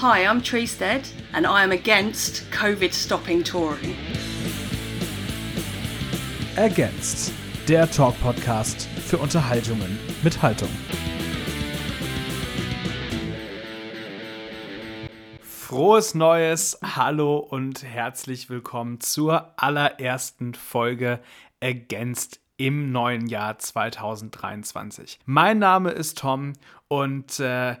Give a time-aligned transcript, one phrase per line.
[0.00, 3.96] Hi, I'm Tree Stead, and I am against COVID stopping touring.
[6.54, 7.32] Ergänzt,
[7.66, 10.68] der Talk-Podcast für Unterhaltungen mit Haltung.
[15.40, 21.18] Frohes Neues, hallo und herzlich willkommen zur allerersten Folge
[21.58, 25.18] Ergänzt im neuen Jahr 2023.
[25.26, 26.52] Mein Name ist Tom
[26.86, 27.74] und äh,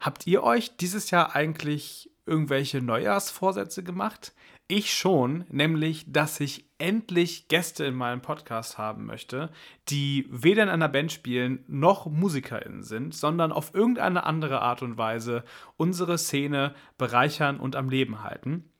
[0.00, 4.32] habt ihr euch dieses Jahr eigentlich irgendwelche Neujahrsvorsätze gemacht?
[4.66, 9.50] Ich schon, nämlich, dass ich endlich Gäste in meinem Podcast haben möchte,
[9.88, 14.96] die weder in einer Band spielen noch MusikerInnen sind, sondern auf irgendeine andere Art und
[14.96, 15.42] Weise
[15.76, 18.70] unsere Szene bereichern und am Leben halten.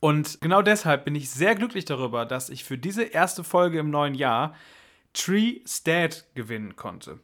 [0.00, 3.90] Und genau deshalb bin ich sehr glücklich darüber, dass ich für diese erste Folge im
[3.90, 4.54] neuen Jahr
[5.12, 7.20] Tree Stead gewinnen konnte.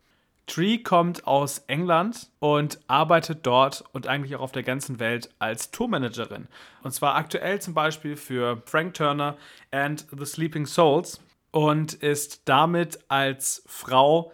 [0.47, 5.71] Tree kommt aus England und arbeitet dort und eigentlich auch auf der ganzen Welt als
[5.71, 6.49] Tourmanagerin.
[6.83, 9.37] Und zwar aktuell zum Beispiel für Frank Turner
[9.71, 14.33] and the Sleeping Souls und ist damit als Frau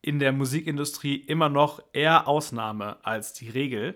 [0.00, 3.94] in der Musikindustrie immer noch eher Ausnahme als die Regel.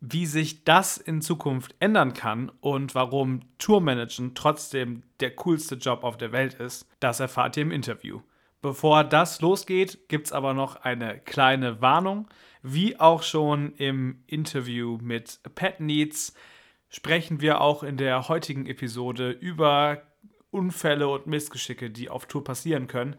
[0.00, 6.18] Wie sich das in Zukunft ändern kann und warum Tourmanagen trotzdem der coolste Job auf
[6.18, 8.20] der Welt ist, das erfahrt ihr im Interview.
[8.64, 12.28] Bevor das losgeht, gibt es aber noch eine kleine Warnung.
[12.62, 16.32] Wie auch schon im Interview mit Pat Needs
[16.88, 20.00] sprechen wir auch in der heutigen Episode über
[20.50, 23.16] Unfälle und Missgeschicke, die auf Tour passieren können.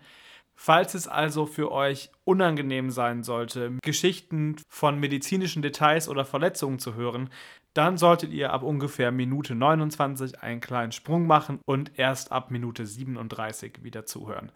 [0.55, 6.95] Falls es also für euch unangenehm sein sollte, Geschichten von medizinischen Details oder Verletzungen zu
[6.95, 7.29] hören,
[7.75, 12.87] dann solltet ihr ab ungefähr Minute 29 einen kleinen Sprung machen und erst ab Minute
[12.87, 14.51] 37 wieder zuhören.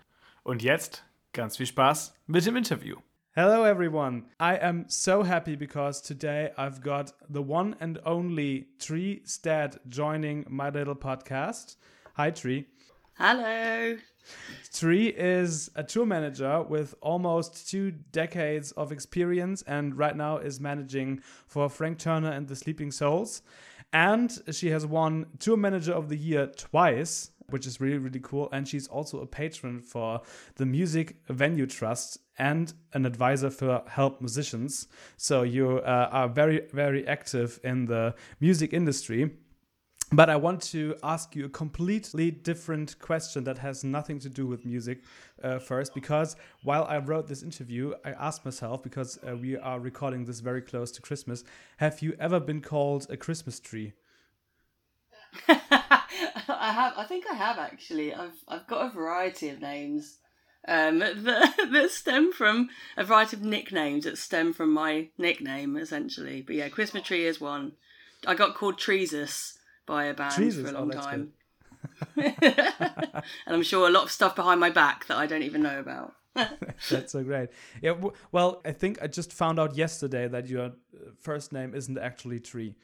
[0.50, 2.96] Und jetzt ganz viel Spaß mit dem Interview.
[3.36, 4.24] Hello, everyone.
[4.40, 10.48] I am so happy because today I've got the one and only Tre Stead joining
[10.50, 11.78] my little podcast.
[12.16, 12.66] Hi, Tre.
[13.14, 14.00] Hello.
[14.74, 20.60] Tre is a tour manager with almost two decades of experience and right now is
[20.60, 23.44] managing for Frank Turner and the Sleeping Souls.
[23.94, 28.50] And she has won Tour Manager of the Year twice which is really, really cool.
[28.52, 30.22] And she's also a patron for
[30.56, 34.88] the Music Venue Trust and an advisor for Help Musicians.
[35.18, 39.32] So you uh, are very, very active in the music industry.
[40.12, 44.48] But I want to ask you a completely different question that has nothing to do
[44.48, 45.04] with music
[45.44, 49.80] uh, first, because while I wrote this interview, I asked myself, because uh, we are
[49.80, 51.44] recording this very close to Christmas,
[51.78, 53.94] have you ever been called a Christmas tree?
[56.60, 56.94] I have.
[56.98, 58.14] I think I have actually.
[58.14, 60.18] I've I've got a variety of names
[60.68, 66.42] um, that that stem from a variety of nicknames that stem from my nickname essentially.
[66.42, 67.74] But yeah, Christmas tree is one.
[68.28, 70.62] I got called Treesus by a band Treesus?
[70.64, 71.34] for a Oh, long that's time.
[72.18, 75.80] and I'm sure a lot of stuff behind my back that I don't even know
[75.80, 76.14] about.
[76.90, 77.50] That's so great.
[77.82, 77.96] Yeah.
[78.32, 80.72] Well, I think I just found out yesterday that your uh,
[81.20, 82.76] first name isn't actually Tre.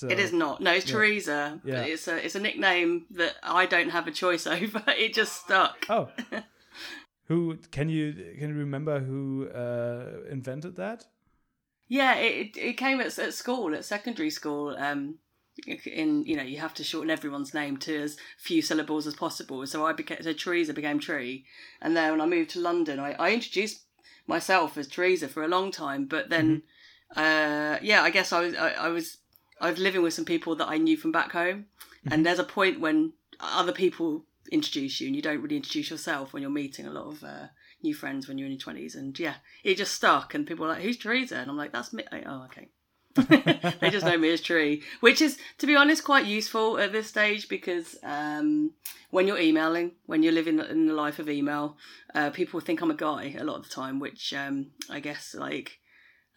[0.00, 0.62] So, It is not.
[0.62, 0.94] No, it's yeah.
[0.94, 1.60] Teresa.
[1.62, 1.82] Yeah.
[1.82, 4.82] It's a it's a nickname that I don't have a choice over.
[4.88, 5.84] It just stuck.
[5.90, 6.08] Oh.
[7.26, 11.04] who can you can you remember who uh, invented that?
[11.86, 14.74] Yeah, it, it came at, at school, at secondary school.
[14.78, 15.18] Um,
[15.66, 19.66] in you know you have to shorten everyone's name to as few syllables as possible.
[19.66, 21.44] So I became so Teresa became Tre,
[21.82, 23.82] and then when I moved to London, I, I introduced
[24.26, 26.06] myself as Teresa for a long time.
[26.06, 26.62] But then,
[27.14, 29.18] uh, yeah, I guess I was I, I was
[29.60, 31.66] I was living with some people that I knew from back home,
[32.10, 36.32] and there's a point when other people introduce you, and you don't really introduce yourself
[36.32, 37.24] when you're meeting a lot of.
[37.24, 37.46] Uh,
[37.82, 40.34] New friends when you're in your twenties, and yeah, it just stuck.
[40.34, 42.68] And people were like, "Who's Teresa?" And I'm like, "That's me." Like, oh, okay.
[43.80, 47.08] they just know me as Tre, which is, to be honest, quite useful at this
[47.08, 48.72] stage because um,
[49.10, 51.76] when you're emailing, when you're living in the life of email,
[52.14, 55.34] uh, people think I'm a guy a lot of the time, which um, I guess
[55.34, 55.80] like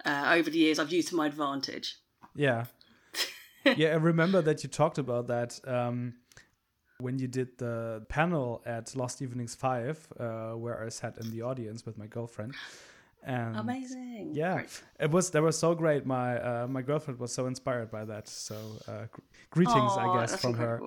[0.03, 1.97] uh, over the years I've used to my advantage.
[2.35, 2.65] Yeah.
[3.65, 6.15] Yeah, I remember that you talked about that um,
[6.99, 11.41] when you did the panel at Lost Evenings 5, uh, where I sat in the
[11.41, 12.55] audience with my girlfriend.
[13.25, 14.31] And Amazing.
[14.33, 14.83] Yeah, Great.
[14.99, 16.05] it was that was so great.
[16.05, 18.27] My uh, my girlfriend was so inspired by that.
[18.27, 18.55] So
[18.85, 20.81] uh, gr- greetings, Aw, I guess, from her.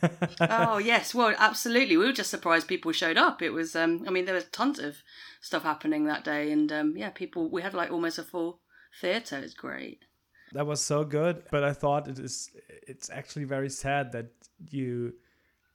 [0.40, 1.98] oh yes, well, absolutely.
[1.98, 3.42] We were just surprised people showed up.
[3.42, 5.02] It was, um, I mean, there was tons of
[5.42, 7.50] stuff happening that day, and um, yeah, people.
[7.50, 8.60] We had like almost a full
[8.98, 9.36] theatre.
[9.36, 10.06] It's great.
[10.54, 12.50] That was so good but i thought it is
[12.86, 14.26] it's actually very sad that
[14.70, 15.12] you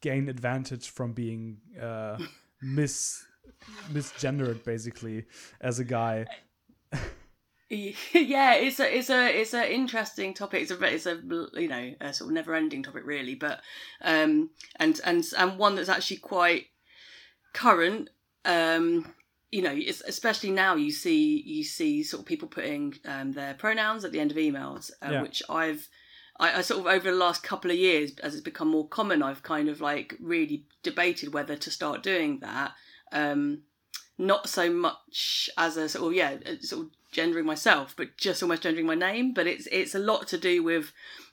[0.02, 2.18] gain advantage from being uh
[2.62, 3.26] mis
[3.92, 5.26] misgendered basically
[5.62, 6.26] as a guy
[7.70, 10.64] yeah, it's a it's a it's an interesting topic.
[10.64, 11.22] It's a it's a
[11.54, 13.62] you know a sort of never ending topic really, but
[14.02, 16.66] um and and and one that's actually quite
[17.54, 18.10] current.
[18.44, 19.14] Um,
[19.52, 24.06] you know, especially now you see you see sort of people putting um, their pronouns
[24.06, 25.22] at the end of emails, uh, yeah.
[25.22, 25.88] which I've
[26.40, 29.22] I, I, sort of over the last couple of years, as it's become more common,
[29.22, 32.74] I've kind of like really debated whether to start doing that.
[33.12, 33.64] Um,
[34.18, 38.64] not so much as a sort of yeah, sort of gendering myself, but just almost
[38.64, 39.34] gendering my name.
[39.34, 40.92] But it's it's a lot to do with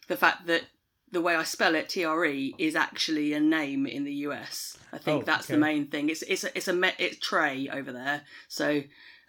[0.09, 0.63] the fact that
[1.13, 4.77] the way I spell it, T R E, is actually a name in the US.
[4.93, 5.55] I think oh, that's okay.
[5.55, 6.09] the main thing.
[6.09, 8.23] It's it's a, it's a it's Trey over there.
[8.49, 8.83] So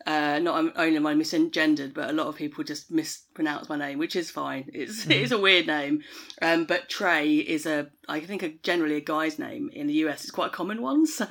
[0.06, 4.00] uh, not only am I misgendered, but a lot of people just mispronounce my name,
[4.00, 4.70] which is fine.
[4.74, 5.12] It's mm.
[5.12, 6.02] it's a weird name,
[6.42, 10.22] um, but Trey is a I think a, generally a guy's name in the US.
[10.22, 11.06] It's quite a common one.
[11.18, 11.26] So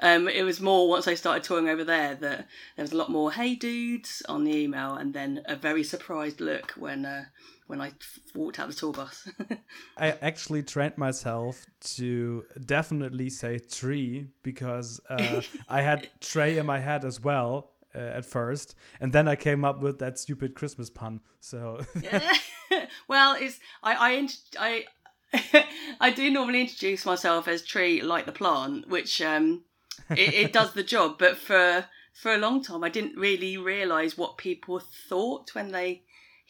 [0.00, 2.46] um, it was more once I started touring over there that
[2.76, 6.40] there was a lot more "Hey dudes" on the email, and then a very surprised
[6.40, 7.24] look when uh,
[7.66, 7.92] when I
[8.34, 9.28] walked out of the tour bus.
[9.96, 11.64] I actually trained myself
[11.96, 17.98] to definitely say tree because uh, I had Trey in my head as well uh,
[17.98, 21.20] at first, and then I came up with that stupid Christmas pun.
[21.40, 21.80] So,
[23.08, 24.84] well, it's I I
[25.32, 25.66] I
[26.00, 29.64] I do normally introduce myself as tree like the plant, which um
[30.10, 34.18] it, it does the job, but for for a long time I didn't really realize
[34.18, 36.02] what people thought when they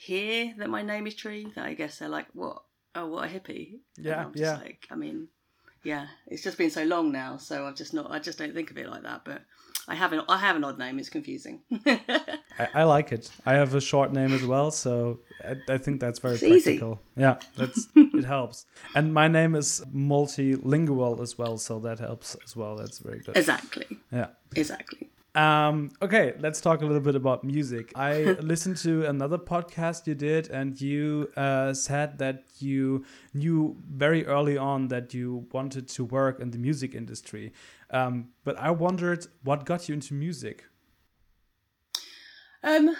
[0.02, 1.46] hear that my name is Tre.
[1.54, 2.62] That I guess they're like, what?
[2.94, 3.80] Oh, what a hippie.
[3.96, 4.56] Yeah, yeah.
[4.56, 5.28] Like, I mean,
[5.82, 8.10] yeah, it's just been so long now, so I've just not.
[8.10, 9.42] I just don't think of it like that, but.
[9.88, 10.98] I have an I have an odd name.
[10.98, 11.62] It's confusing.
[11.86, 13.30] I, I, like it.
[13.44, 17.00] I have a short name as well, so I, I think that's very it's practical.
[17.16, 17.20] Easy.
[17.20, 18.66] Yeah, that's it helps.
[18.94, 22.76] And my name is multilingual as well, so that helps as well.
[22.76, 23.36] That's very good.
[23.36, 23.86] Exactly.
[24.12, 24.28] Yeah.
[24.54, 25.10] Exactly.
[25.34, 27.92] Um, okay, let's talk a little bit about music.
[27.96, 34.26] I listened to another podcast you did, and you uh, said that you knew very
[34.26, 37.52] early on that you wanted to work in the music industry.
[37.90, 40.64] Um, but I wondered what got you into music.
[42.62, 42.94] Um,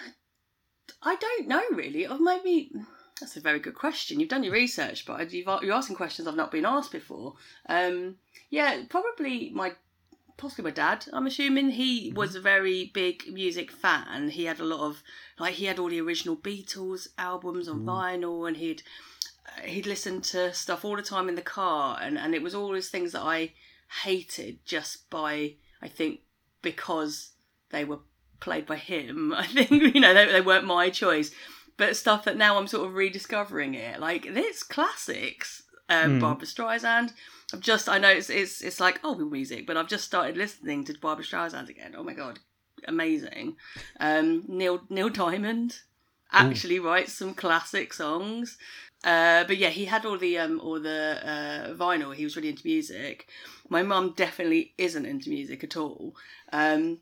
[1.01, 2.07] I don't know really.
[2.07, 2.71] Or maybe
[3.19, 4.19] that's a very good question.
[4.19, 7.35] You've done your research, but you've, you're asking questions I've not been asked before.
[7.69, 8.15] Um,
[8.49, 9.73] yeah, probably my
[10.43, 11.05] possibly my dad.
[11.13, 12.17] I'm assuming he mm-hmm.
[12.17, 14.29] was a very big music fan.
[14.29, 15.01] He had a lot of
[15.39, 17.85] like he had all the original Beatles albums on mm.
[17.85, 18.83] vinyl, and he'd
[19.63, 22.73] he'd listen to stuff all the time in the car, and and it was all
[22.73, 23.53] those things that I
[24.03, 26.19] hated just by I think
[26.61, 27.31] because
[27.69, 27.99] they were
[28.41, 29.33] played by him.
[29.37, 31.31] I think you know they, they weren't my choice,
[31.77, 34.01] but stuff that now I'm sort of rediscovering it.
[34.01, 35.62] Like it's classics,
[35.93, 36.21] um, mm.
[36.21, 37.13] Barbra Streisand.
[37.53, 40.83] I've just I know it's it's it's like oh music, but I've just started listening
[40.85, 41.93] to Barbra Streisand again.
[41.97, 42.39] Oh my god,
[42.87, 43.57] amazing!
[43.99, 45.79] Um, Neil Neil Diamond
[46.31, 46.87] actually Ooh.
[46.87, 48.57] writes some classic songs.
[49.03, 52.15] Uh, but yeah, he had all the um, all the uh, vinyl.
[52.15, 53.27] He was really into music.
[53.69, 56.15] My mum definitely isn't into music at all.
[56.51, 56.99] Um,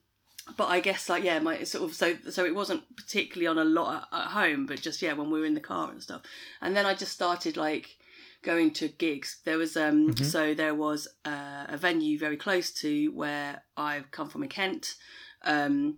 [0.58, 3.70] but I guess like yeah, my sort of so so it wasn't particularly on a
[3.70, 6.24] lot at, at, home, but just yeah when we were in the car and stuff.
[6.60, 7.98] And then I just started like
[8.44, 9.40] going to gigs.
[9.46, 10.24] There was um mm-hmm.
[10.24, 14.96] so there was uh, a venue very close to where I've come from in Kent.
[15.44, 15.98] Um,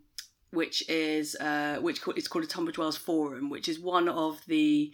[0.51, 4.93] which is uh, which it's called a Tunbridge Wells Forum, which is one of the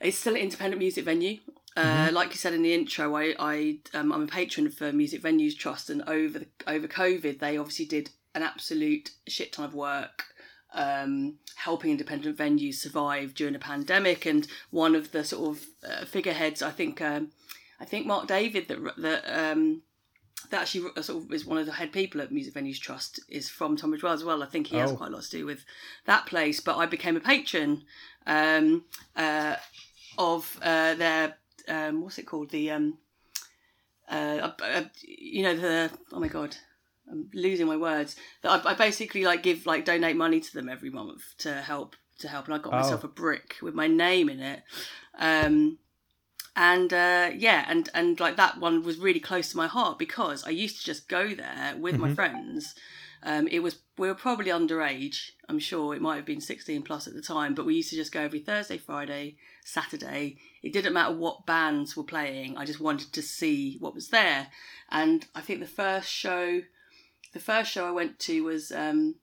[0.00, 1.38] it's still an independent music venue.
[1.76, 2.14] Uh, mm-hmm.
[2.14, 5.56] Like you said in the intro, I, I um, I'm a patron for Music Venues
[5.56, 10.24] Trust, and over the, over COVID, they obviously did an absolute shit ton of work
[10.74, 14.26] um, helping independent venues survive during a pandemic.
[14.26, 17.30] And one of the sort of uh, figureheads, I think, um,
[17.80, 19.82] I think Mark Davyd, that that um,
[20.50, 23.48] that actually sort of is one of the head people at Music Venues Trust, is
[23.48, 24.42] from Tunbridge Wells as well.
[24.42, 24.96] I think he has oh.
[24.96, 25.64] quite a lot to do with
[26.06, 26.60] that place.
[26.60, 27.84] But I became a patron
[28.26, 28.84] um,
[29.16, 29.56] uh,
[30.16, 31.36] of uh, their
[31.68, 32.98] um, what's it called the um,
[34.10, 36.56] uh, uh, you know the oh my god
[37.10, 40.68] I'm losing my words that I, I, basically like give like donate money to them
[40.68, 42.76] every month to help to help and I got oh.
[42.76, 44.62] myself a brick with my name in it
[45.18, 45.78] um,
[46.56, 50.44] and uh, yeah and and like that one was really close to my heart because
[50.44, 52.02] I used to just go there with mm-hmm.
[52.02, 52.74] my friends
[53.22, 55.30] um, it was we were probably underage.
[55.48, 57.96] I'm sure it might have been 16 plus at the time, but we used to
[57.96, 60.36] just go every Thursday, Friday, Saturday.
[60.62, 62.56] It didn't matter what bands were playing.
[62.56, 64.48] I just wanted to see what was there.
[64.90, 66.62] And I think the first show,
[67.32, 69.16] the first show I went to was um,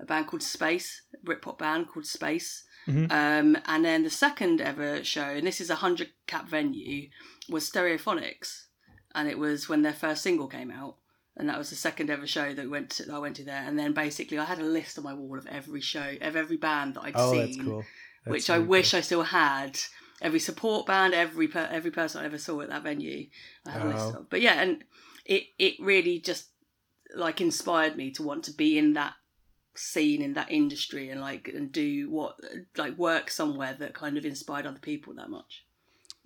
[0.00, 2.64] a band called Space, a Britpop band called Space.
[2.88, 3.12] Mm-hmm.
[3.12, 7.08] Um, and then the second ever show, and this is a hundred cap venue,
[7.48, 8.64] was Stereophonics,
[9.14, 10.96] and it was when their first single came out
[11.36, 13.62] and that was the second ever show that went to, that I went to there.
[13.66, 16.58] And then basically, I had a list on my wall of every show of every
[16.58, 17.84] band that I'd Oh, seen, that's cool.
[18.26, 18.98] Which I wish cool.
[18.98, 19.78] I still had.
[20.20, 23.26] Every support band, every per, every person I ever saw at that venue,
[23.66, 24.18] I had a list Oh.
[24.20, 24.30] of.
[24.30, 24.84] But yeah, and
[25.24, 26.48] it it really just
[27.14, 29.14] like inspired me to want to be in that
[29.74, 32.38] scene in that industry and like and do what
[32.76, 35.64] like work somewhere that kind of inspired other people that much.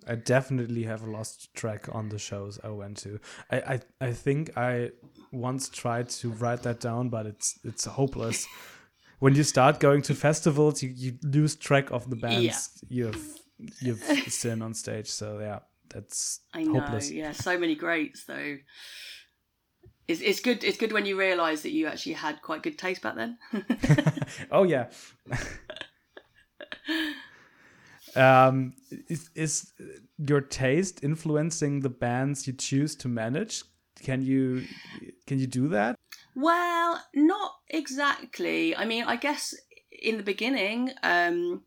[0.07, 3.19] I definitely have lost track on the shows I went to.
[3.51, 4.91] I, I, I think I
[5.31, 8.47] once tried to write that down, but it's it's hopeless.
[9.19, 13.39] when you start going to festivals, you, you lose track of the bands you've
[13.81, 15.07] you've seen on stage.
[15.07, 17.11] So yeah, that's I know, hopeless.
[17.11, 18.57] yeah, so many greats though.
[20.07, 20.63] It's, it's good.
[20.63, 23.37] It's good when you realise that you actually had quite good taste back then.
[24.51, 24.87] oh yeah.
[28.15, 28.73] um,
[29.09, 29.73] is, is
[30.17, 33.63] your taste influencing the bands you choose to manage?
[34.01, 34.63] Can you
[35.25, 35.95] can you do that?
[36.35, 38.75] Well, not exactly.
[38.75, 39.55] I mean, I guess
[39.91, 41.63] in the beginning, um,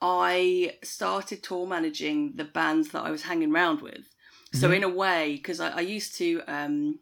[0.00, 4.08] I started tour managing the bands that I was hanging around with.
[4.52, 4.76] So Mhm.
[4.76, 6.98] in a way, because I, I used to, um,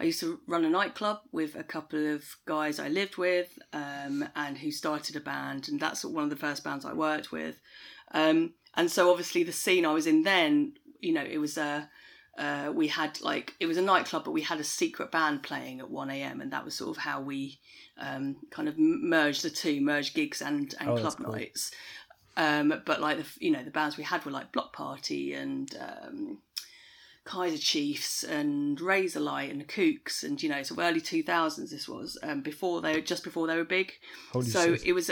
[0.00, 4.28] I used to run a nightclub with a couple of guys I lived with, um,
[4.36, 7.58] and who started a band, and that's one of the first bands I worked with.
[8.12, 11.88] Um, and so obviously the scene I was in then, you know, it was a
[12.38, 15.80] uh, we had like it was a nightclub, but we had a secret band playing
[15.80, 16.40] at one a.m.
[16.40, 17.58] and that was sort of how we
[17.98, 21.32] um, kind of merged the two, merged gigs and and Oh, club cool.
[21.32, 21.72] nights.
[22.36, 25.76] Um, but like the you know the bands we had were like Bloc Party and
[25.80, 26.38] um,
[27.28, 31.86] Kaiser Chiefs and Razorlight and the Kooks and you know so early two thousands this
[31.88, 33.92] was um, before they just before they were big.
[34.32, 34.86] Holy so shit.
[34.86, 35.10] it was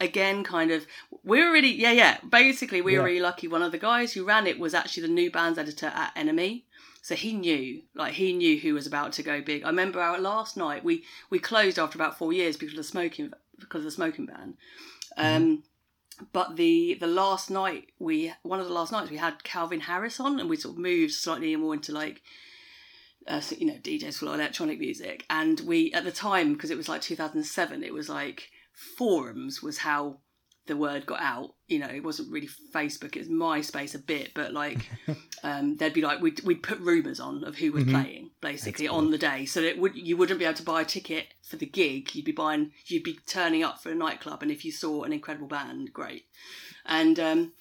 [0.00, 0.86] again kind of
[1.22, 3.00] we were really yeah yeah basically we Yeah.
[3.00, 3.46] were really lucky.
[3.48, 6.64] One of the guys who ran it was actually the new bands editor at NME.
[7.02, 9.62] So he knew, like he knew who was about to go big.
[9.64, 12.84] I remember our last night we we closed after about four years because of the
[12.84, 14.54] smoking because of the smoking ban.
[15.16, 15.62] Um,
[16.32, 20.20] but the the last night we one of the last nights we had Calvin Harris
[20.20, 22.22] on, and we sort of moved slightly more into like.
[23.28, 26.88] Uh, you know, DJs for electronic music, and we at the time because it was
[26.88, 28.48] like 2007, it was like
[28.96, 30.16] forums was how
[30.66, 31.54] the word got out.
[31.68, 34.88] You know, it wasn't really Facebook; it was MySpace a bit, but like
[35.42, 37.90] um, there'd be like we'd, we'd put rumors on of who was Mhm.
[37.90, 40.82] playing basically That's on the day, so that would you wouldn't be able to buy
[40.82, 42.14] a ticket for the gig.
[42.14, 45.12] You'd be buying, you'd be turning up for a nightclub, and if you saw an
[45.12, 46.26] incredible band, great.
[46.86, 47.52] And um,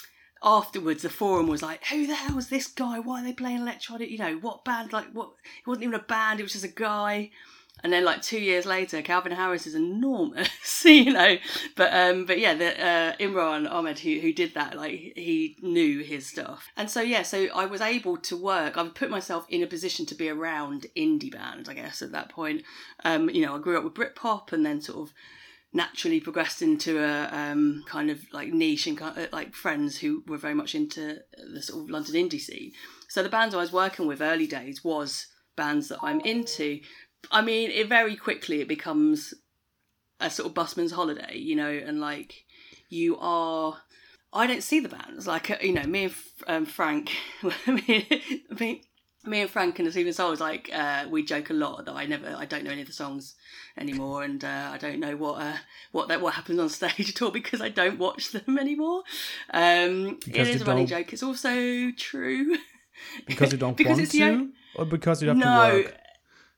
[0.43, 2.99] afterwards, the forum was like, "Who the hell is this guy?
[2.99, 4.09] Why are they playing electronic?
[4.09, 4.93] You know, what band?
[4.93, 5.31] Like, what?
[5.61, 7.31] It wasn't even a band; it was just a guy."
[7.83, 10.49] And then, like two years later, Calvin Harris is enormous,
[10.85, 11.37] you know.
[11.75, 15.99] But um, but yeah, the uh, Imran Ahmed who who did that, like he knew
[15.99, 16.67] his stuff.
[16.75, 18.77] And so yeah, so I was able to work.
[18.77, 22.29] I put myself in a position to be around indie bands, I guess, at that
[22.29, 22.63] point.
[23.03, 25.13] Um, you know, I grew up with Britpop, and then sort of
[25.71, 30.23] naturally progressed into a um, kind of like niche and kind of, like friends who
[30.27, 31.19] were very much into
[31.53, 32.71] the sort of London indie scene.
[33.07, 36.79] So the bands I was working with early days was bands that I'm into.
[37.31, 39.33] I mean, it very quickly it becomes
[40.19, 42.45] a sort of busman's holiday, you know, and like
[42.89, 43.77] you are.
[44.31, 46.13] I don't see the bands like uh, you know me and
[46.47, 47.11] um, Frank.
[47.67, 48.07] me,
[48.59, 48.83] me,
[49.25, 52.05] me and Frank and the Sleeping Souls like uh, we joke a lot that I
[52.05, 53.35] never I don't know any of the songs
[53.77, 55.57] anymore and uh, I don't know what uh,
[55.91, 59.03] what that what happens on stage at all because I don't watch them anymore.
[59.51, 61.11] Um, it is a running joke.
[61.11, 62.55] It's also true
[63.25, 65.98] Because you don't Because want it's to, or because you have no, to work?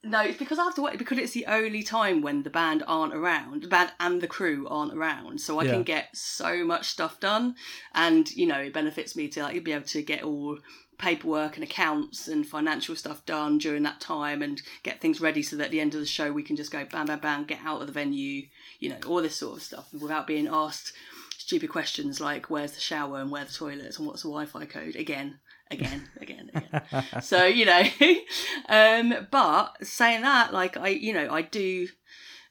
[0.04, 2.84] No, it's because I have to wait because it's the only time when the band
[2.88, 5.72] aren't around, the band and the crew aren't around, so I Yeah.
[5.74, 7.56] can get so much stuff done,
[7.94, 10.58] and you know it benefits me to like be able to get all
[10.98, 15.56] paperwork and accounts and financial stuff done during that time and get things ready so
[15.56, 17.58] that at the end of the show we can just go bam bam bam get
[17.66, 18.44] out of the venue
[18.80, 20.94] you know all this sort of stuff without being asked
[21.40, 24.96] stupid questions like where's the shower and where the toilets and what's the wi-fi code
[24.96, 25.40] again
[25.72, 26.82] again again again.
[27.22, 27.84] So you know
[28.70, 31.88] um but saying that like i you know i do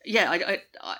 [0.04, 0.96] yeah i i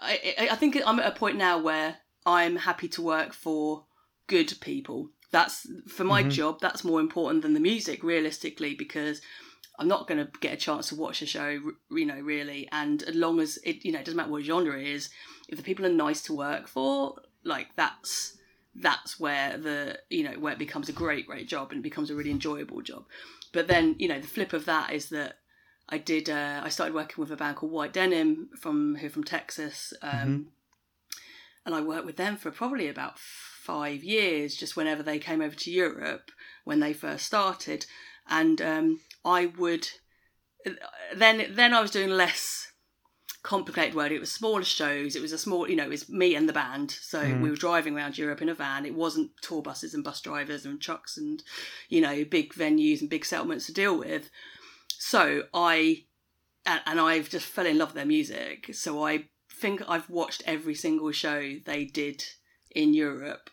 [0.00, 3.84] i, I, I think i'm at a point now where i'm happy to work for
[4.26, 5.10] good people.
[5.32, 6.30] That's for my Mhm.
[6.30, 9.20] job that's more important than the music realistically because
[9.78, 12.68] i'm not going to get a chance to watch a show you know really.
[12.72, 15.10] And as long as it you know it doesn't matter what genre it is
[15.48, 18.36] if the people are nice to work for like that's
[18.74, 22.10] that's where the you know where it becomes a great great job and it becomes
[22.10, 23.04] a really enjoyable job.
[23.52, 25.38] But then you know the flip of that is that
[25.88, 29.24] i did uh, i started working with a band called white denim from who from
[29.24, 30.46] texas um,
[31.66, 35.56] and i worked with them for probably about five years just whenever they came over
[35.56, 36.30] to europe
[36.64, 37.86] when they first started.
[38.28, 39.88] And um, i would
[41.14, 42.69] then then I was doing less
[43.42, 44.12] complicated work.
[44.12, 45.16] It was smaller shows.
[45.16, 46.90] It was a small, you know, it was me and the band.
[46.90, 47.42] So Mm.
[47.42, 48.84] we were driving around Europe in a van.
[48.84, 51.42] It wasn't tour buses and bus drivers and trucks and,
[51.88, 54.30] you know, big venues and big settlements to deal with.
[54.98, 56.04] So I,
[56.66, 58.74] and, and I've just fell in love with their music.
[58.74, 62.24] So I think I've watched every single show they did
[62.70, 63.50] in Europe.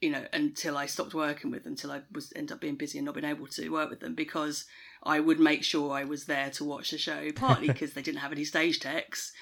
[0.00, 2.98] You know, until I stopped working with them, until I was end up being busy
[2.98, 4.64] and not being able to work with them because
[5.02, 8.20] I would make sure I was there to watch the show, partly because they didn't
[8.20, 9.32] have any stage techs,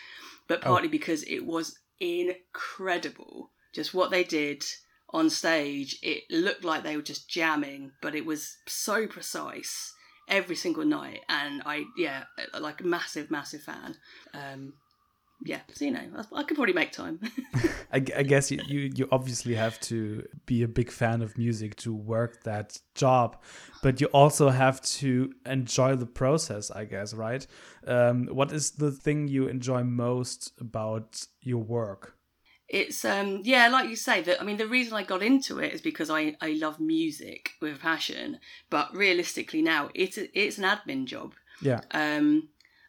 [0.48, 0.70] but Oh.
[0.70, 3.50] partly because it was incredible.
[3.72, 4.64] Just what they did
[5.10, 9.92] on stage, it looked like they were just jamming, but it was so precise
[10.28, 11.20] every single night.
[11.28, 12.24] And I, yeah,
[12.58, 13.96] like a massive, massive fan.
[14.34, 14.74] Um,
[15.44, 17.20] yeah, so you know, I, I could probably make time.
[17.92, 21.76] I, I guess you, you you obviously have to be a big fan of music
[21.76, 23.36] to work that job,
[23.82, 26.70] but you also have to enjoy the process.
[26.70, 27.46] I guess, right?
[27.86, 32.14] Um, what is the thing you enjoy most about your work?
[32.68, 35.72] it's um yeah like you say that i mean the reason i got into it
[35.72, 38.40] is because i i love music with passion
[38.70, 41.82] but realistically now it's a, it's an admin job Yeah.
[41.92, 42.48] um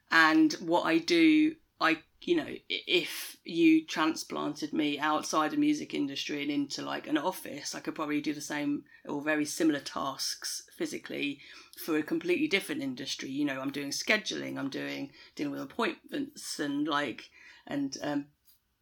[0.09, 6.41] and what i do i you know if you transplanted me outside the music industry
[6.41, 10.63] and into like an office i could probably do the same or very similar tasks
[10.75, 11.39] physically
[11.85, 13.29] for a completely different industry.
[13.29, 17.29] You know i'm doing scheduling i'm doing dealing with appointments and like
[17.67, 18.25] and um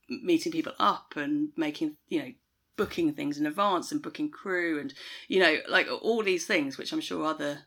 [0.09, 2.31] meeting people up and making you know
[2.77, 4.93] booking things in advance and booking crew and
[5.27, 7.63] you know like all these things which i'm sure other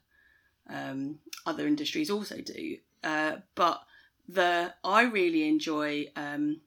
[0.69, 2.77] um other industries also do.
[3.03, 3.81] Uh but
[4.29, 6.61] the i really enjoy um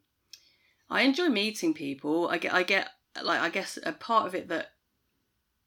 [0.90, 2.28] i enjoy meeting people.
[2.28, 2.90] I get i get
[3.24, 4.72] like i guess a part of it that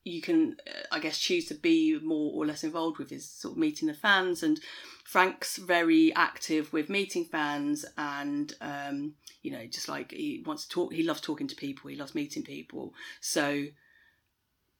[0.02, 0.56] you can
[0.92, 3.94] i guess choose to be more or less involved with is sort of meeting the
[3.94, 4.42] fans.
[4.42, 4.60] And
[5.04, 10.70] frank's very active with meeting fans and um you know just like he wants to
[10.70, 11.90] talk he loves talking to people.
[11.90, 12.92] He loves meeting people.
[13.20, 13.66] So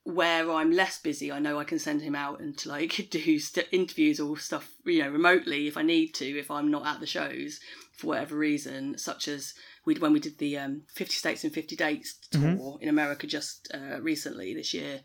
[0.04, 3.38] where i'm less busy i know i can send him out and to like do
[3.38, 7.00] st- interviews or stuff you know remotely if i need to if i'm not at
[7.00, 7.58] the shows
[7.96, 9.54] for whatever reason such as
[9.86, 12.82] we when we did the um, 50 states and 50 dates tour Mhm.
[12.82, 15.00] in america just uh, recently this year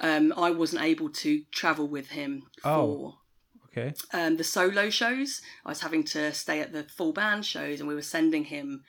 [0.00, 3.18] um, i wasn't able to travel with him for Oh.
[3.76, 3.92] Okay.
[4.12, 5.40] um, the solo shows.
[5.66, 8.84] I was having to stay at the full band shows, and we were sending him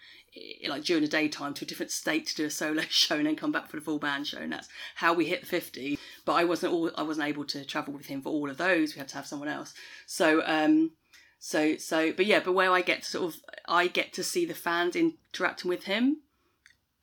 [0.67, 3.35] like during the daytime to a different state to do a solo show, and then
[3.35, 4.39] come back for the full band show.
[4.39, 5.97] And that's how we hit fifty.
[6.25, 8.95] But I wasn't all I wasn't able to travel with him for all of those.
[8.95, 9.73] We had to have someone else.
[10.05, 10.91] So um,
[11.39, 14.45] so so but yeah, but where I get to sort of I get to see
[14.45, 16.21] the fans interacting with him.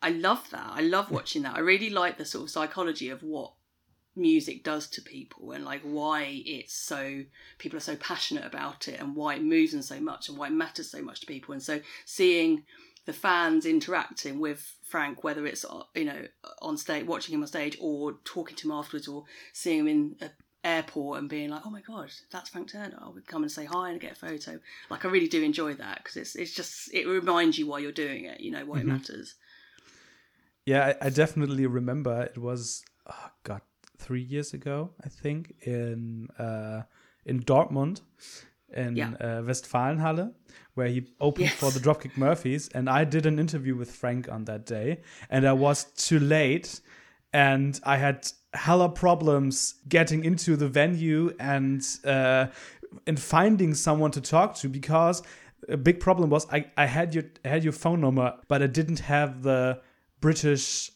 [0.04, 0.72] I love that.
[0.74, 1.54] I love watching that.
[1.54, 3.52] I really like the sort of psychology of what
[4.14, 7.24] music does to people and like why it's so
[7.58, 10.48] people are so passionate about it and why it moves them so much and why
[10.48, 12.62] it matters so much to people and so seeing
[13.04, 16.26] the fans interacting with Frank whether it's uh, you know
[16.60, 20.16] on stage watching him on stage or talking to him afterwards or seeing him in
[20.20, 20.30] a
[20.64, 22.96] airport and being like oh my god that's Frank Turner.
[23.04, 24.60] I would come and say hi and get a photo.
[24.90, 27.90] Like I really do enjoy that because it's it's just it reminds you why you're
[27.90, 28.82] doing it you know why Mhm.
[28.82, 29.34] it matters.
[30.64, 33.62] Yeah, I, I definitely remember it was oh god
[33.98, 36.82] three years ago, I think, in uh,
[37.24, 38.00] in Dortmund
[38.74, 39.12] in Yeah.
[39.20, 40.32] uh, Westfalenhalle,
[40.74, 44.44] where he opened for the Dropkick Murphys, and I did an interview with Frank on
[44.44, 46.80] that day, and I was too late,
[47.32, 52.46] and I had hella problems getting into the venue and uh,
[53.06, 55.22] and finding someone to talk to because
[55.68, 58.66] a big problem was I, I had your I had your phone number, but I
[58.66, 59.80] didn't have the
[60.20, 60.90] British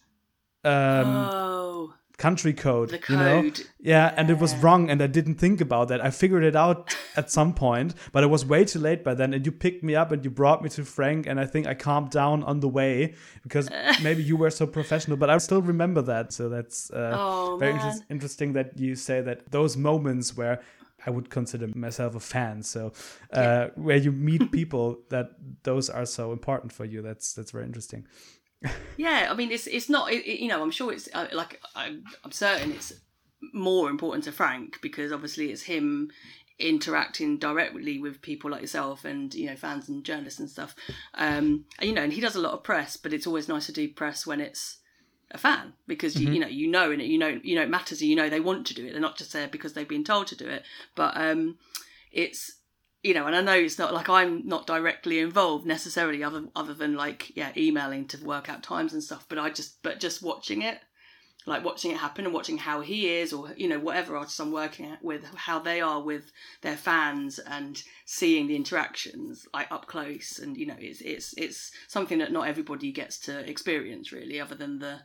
[0.64, 2.88] um, oh country code.
[2.90, 3.42] the You know?
[3.42, 6.00] code Yeah, and it was wrong, and I didn't think about that.
[6.04, 9.34] I figured it out at some point, but it was way too late by then.
[9.34, 11.74] And you picked me up and you brought me to Frank, and I think I
[11.74, 13.68] calmed down on the way because
[14.02, 15.16] maybe you were so professional.
[15.16, 19.20] But I still remember that, so that's uh, oh very inter- interesting that you say
[19.20, 20.60] that those moments where
[21.06, 22.62] I would consider myself a fan.
[22.62, 22.92] So
[23.32, 23.68] uh, Yeah.
[23.76, 25.28] where you meet people that
[25.62, 27.02] those are so important for you.
[27.02, 28.06] That's that's very interesting.
[28.96, 30.12] Yeah, I mean, it's it's not.
[30.12, 32.92] It, you know, I'm sure it's uh, like I'm, I'm certain it's
[33.52, 36.10] more important to Frank because obviously it's him
[36.58, 40.74] interacting directly with people like yourself and you know fans and journalists and stuff.
[41.14, 43.66] Um, and, you know, and he does a lot of press, but it's always nice
[43.66, 44.78] to do press when it's
[45.32, 47.68] a fan because you, you know you know and it you know you know it
[47.68, 49.88] matters and you know they want to do it they're not just there because they've
[49.88, 50.62] been told to do it
[50.94, 51.58] but um
[52.12, 52.60] it's
[53.06, 56.74] you know and i know it's not like i'm not directly involved necessarily other other
[56.74, 60.22] than like yeah emailing to work out times and stuff but i just but just
[60.22, 60.80] watching it
[61.46, 64.50] like watching it happen and watching how he is or you know whatever artist i'm
[64.50, 70.40] working with how they are with their fans and seeing the interactions like up close
[70.40, 74.56] and you know it's it's it's something that not everybody gets to experience really other
[74.56, 74.98] than the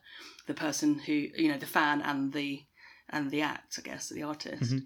[0.47, 2.63] the person who you know the fan and the
[3.09, 4.79] and the act i guess the artist mm-hmm.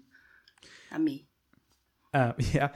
[0.94, 1.26] and me
[2.16, 2.68] uh, yeah.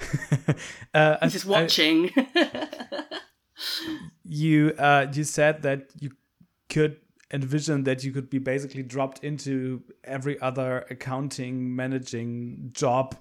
[0.92, 2.10] Uh, just watching.
[2.16, 3.06] I,
[4.24, 6.10] you uh you said that you
[6.68, 6.96] could
[7.32, 13.14] envision that you could be basically dropped into every other accounting managing job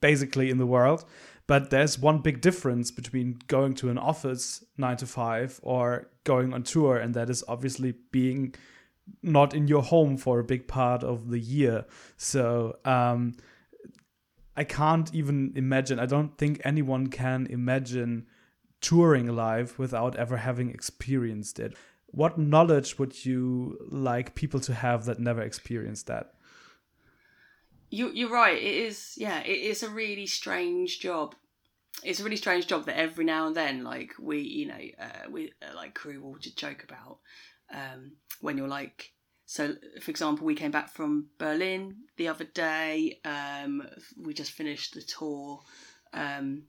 [0.00, 1.04] basically in the world.
[1.46, 6.54] But there's one big difference between going to an office 9 to 5 or going
[6.54, 8.54] on tour and that is obviously being
[9.22, 11.84] not in your home for a big part of the year.
[12.16, 13.34] So um,
[14.56, 18.26] i can't even imagine i don't think anyone can imagine
[18.80, 21.74] touring live without ever having experienced it
[22.14, 26.34] what knowledge would you like people to have that never experienced that?
[27.90, 28.56] You, you're right.
[28.56, 31.34] It is, yeah, it is a really strange job.
[32.04, 35.30] It's a really strange job that every now and then, like we, you know, uh,
[35.30, 37.18] we uh, like crew will just joke about
[37.72, 39.12] um, when you're like,
[39.46, 43.20] so for example, we came back from Berlin the other day.
[43.24, 45.60] Um, we just finished the tour,
[46.12, 46.64] um,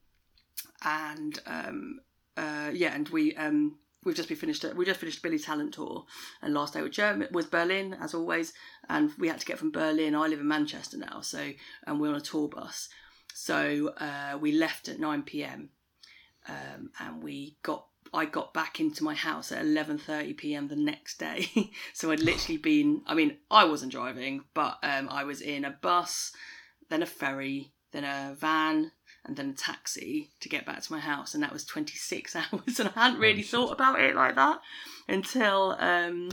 [0.82, 2.00] and um,
[2.36, 4.64] uh, yeah, and we um, we've just been finished.
[4.76, 6.04] We just finished Billy's Talent tour,
[6.42, 8.52] and last day was German was Berlin as always,
[8.88, 10.14] and we had to get from Berlin.
[10.14, 11.52] I live in Manchester now, so
[11.86, 12.88] and we're on a tour bus,
[13.34, 15.70] so uh, we left at nine p.m.
[16.48, 17.86] Um, and we got
[18.16, 20.68] I got back into my house at 11:30 p.m.
[20.68, 21.70] the next day.
[21.92, 25.70] so I'd literally been I mean, I wasn't driving, but um, I was in a
[25.70, 26.32] bus,
[26.88, 28.92] then a ferry, then a van,
[29.26, 32.80] and then a taxi to get back to my house, and that was 26 hours.
[32.80, 34.60] And I hadn't really thought about it like that
[35.08, 36.30] until um,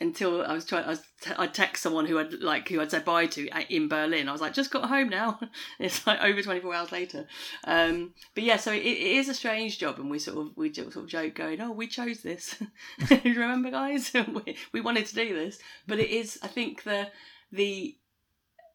[0.00, 0.84] until I was trying.
[0.84, 3.88] I was t- I text someone who I'd like who I'd said bye to in
[3.88, 4.28] Berlin.
[4.28, 5.40] I was like, just got home now.
[5.78, 7.26] it's like over 24 hours later.
[7.64, 10.72] Um, but yeah, so it, it is a strange job, and we sort of we
[10.72, 12.56] sort of joke going, oh, we chose this.
[13.24, 14.12] Remember, guys,
[14.46, 16.38] we, we wanted to do this, but it is.
[16.42, 17.08] I think the
[17.50, 17.96] the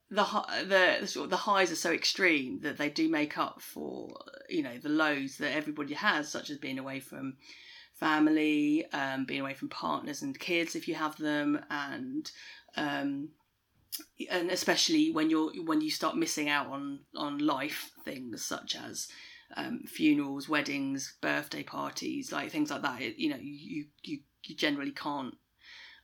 [0.10, 0.24] the
[0.68, 4.10] the the, sort of the highs are so extreme that they do make up for
[4.50, 7.38] you know the lows that everybody has, such as being away from
[8.02, 12.30] family, um, being away from partners and kids if you have them, and
[12.76, 13.30] um,
[14.30, 19.08] and especially when you're when you start missing out on on life things such as
[19.56, 23.02] um, funerals, weddings, birthday parties, like things like that.
[23.02, 25.36] It, you know, you you you generally can't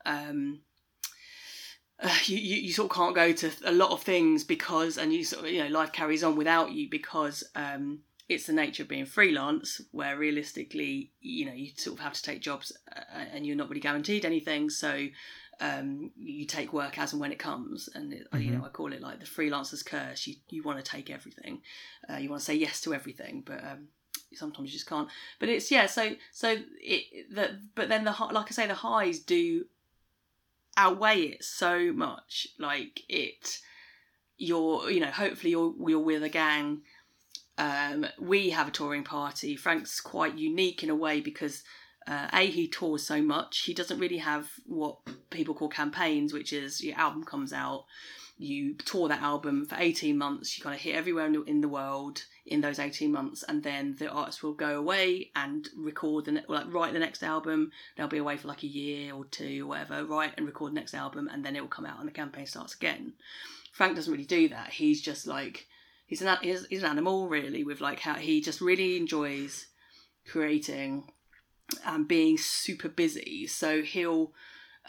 [0.06, 0.60] um,
[2.00, 5.12] uh, you, you, you sort of can't go to a lot of things because and
[5.12, 8.84] you sort of you know life carries on without you because um, it's the nature
[8.84, 13.26] of being freelance where realistically you know you sort of have to take jobs uh,
[13.34, 15.08] and you're not really guaranteed anything so
[15.60, 18.42] um, you take work as and when it comes and it, mm-hmm.
[18.44, 21.62] you know I call it like the freelancer's curse you you want to take everything
[22.10, 23.88] uh, you want to say yes to everything but um,
[24.34, 25.08] sometimes you just can't
[25.40, 29.20] but it's yeah so so it that but then the like I say the highs
[29.20, 29.66] do
[30.78, 32.48] outweigh it so much.
[32.58, 33.60] Like it,
[34.38, 36.84] you're you know hopefully you're you're with a gang.
[37.58, 39.56] Um, we have a touring party.
[39.56, 41.64] Frank's quite unique in a way because
[42.08, 43.60] uh, a he tours so much.
[43.60, 44.98] He doesn't really have what
[45.30, 47.86] people call campaigns, which is your album comes out
[48.40, 52.24] you tour that album for 18 months you kind of hit everywhere in the world
[52.46, 56.72] in those 18 months and then the artist will go away and record the like
[56.72, 60.06] write the next album they'll be away for like a year or two or whatever
[60.06, 62.46] write and record the next album and then it will come out and the campaign
[62.46, 63.14] starts again
[63.72, 65.68] frank doesn't really do that he's just like
[66.08, 69.68] he's an he's, he's an animal really with like how he just really enjoys
[70.28, 71.12] creating
[71.86, 74.34] and being super busy so he'll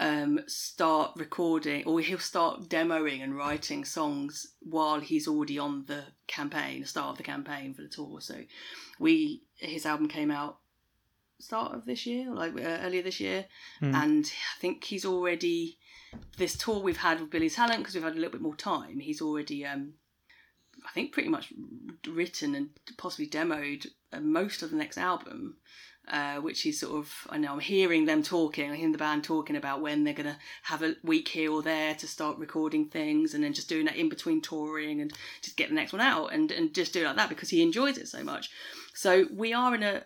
[0.00, 6.04] um, start recording or he'll start demoing and writing songs while he's already on the
[6.26, 8.20] campaign, the start of the campaign for the tour.
[8.20, 8.36] So
[8.98, 10.58] we his album came out
[11.40, 13.46] start of this year, like uh, earlier this year,
[13.82, 13.94] mm.
[13.94, 15.78] and I think he's already
[16.36, 19.00] this tour we've had with Billy's Talent because we've had a little bit more time.
[19.00, 19.94] He's already um,
[20.88, 21.52] I think pretty much
[22.08, 25.56] written and possibly demoed uh, most of the next album
[26.10, 29.24] uh, which is sort of I know I'm hearing them talking, I hear the band
[29.24, 33.34] talking about when they're gonna have a week here or there to start recording things,
[33.34, 36.32] and then just doing that in between touring and just get the next one out
[36.32, 38.50] and and just do it like that because he enjoys it so much.
[38.94, 40.04] So we are in a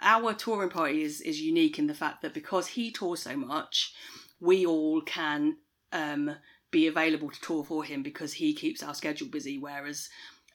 [0.00, 3.94] our touring party is is unique in the fact that because he tours so much,
[4.40, 5.56] we all can
[5.92, 6.36] um,
[6.70, 10.08] be available to tour for him because he keeps our schedule busy, whereas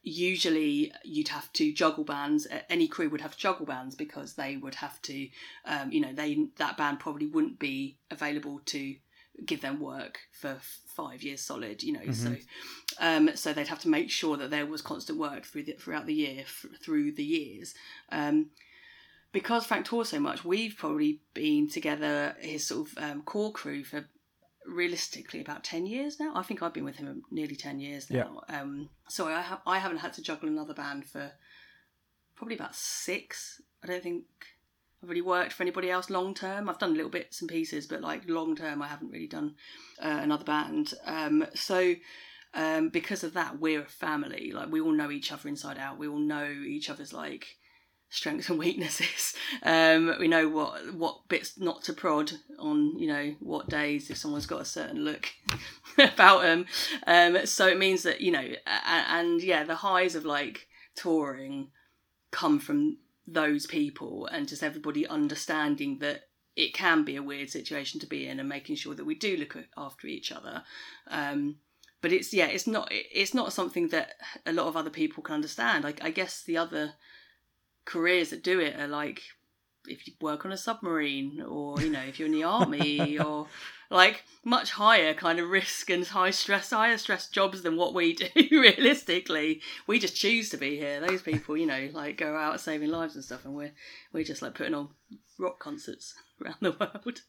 [0.04, 4.58] usually you'd have to juggle bands any crew would have to juggle bands because they
[4.58, 5.30] would have to
[5.66, 8.96] um, you know they that band probably wouldn't be available to
[9.46, 11.84] give them work for five years solid.
[11.84, 12.12] You know, mm-hmm.
[12.14, 12.36] so
[13.00, 16.06] um, so they'd have to make sure that there was constant work through the, throughout
[16.06, 17.74] the year f- through the years.
[18.12, 18.50] Um,
[19.32, 23.84] because Frank tours so much, we've probably been together his sort of um, core crew
[23.84, 24.06] for
[24.66, 26.34] realistically about 10 years now.
[26.36, 28.42] I think i've been with him nearly 10 years now.
[28.50, 28.62] Yeah.
[28.62, 31.32] um, so I, ha- I haven't had to juggle another band for
[32.36, 33.62] probably about six.
[33.84, 34.26] I don't think
[35.02, 36.70] i've really worked for anybody else long term.
[36.70, 39.56] I've done little bits and pieces but like long term i haven't really done
[40.02, 40.94] uh, another band.
[41.06, 41.96] Um, so
[42.54, 44.52] um, because of that we're a family.
[44.54, 45.98] Like we all know each other inside out.
[45.98, 47.58] We all know each other's like
[48.12, 49.34] strengths and weaknesses.
[49.64, 54.16] Um, we know what what bits not to prod on, you know, what days if
[54.16, 55.28] someone's got a certain look
[55.98, 56.66] about them.
[57.06, 58.58] Um, so it means that you know, and,
[59.30, 61.68] and yeah, the highs of like touring
[62.32, 62.98] come from
[63.28, 68.26] those people and just everybody understanding that it can be a weird situation to be
[68.26, 70.64] in and making sure that we do look after each other.
[71.10, 71.58] Um,
[72.02, 74.14] but it's yeah, it's not it's not something that
[74.46, 75.84] a lot of other people can understand.
[75.84, 76.94] Like I guess the other
[77.86, 79.22] careers that do it are like
[79.88, 83.48] if you work on a submarine or you know if you're in the army or
[83.90, 88.14] like much higher kind of risk and high stress higher stress jobs than what we
[88.36, 89.62] do realistically.
[89.88, 91.00] We just choose to be here.
[91.00, 93.74] Those people you know like go out saving lives and stuff and we're
[94.14, 94.90] we're just like putting on
[95.38, 97.22] rock concerts around the world.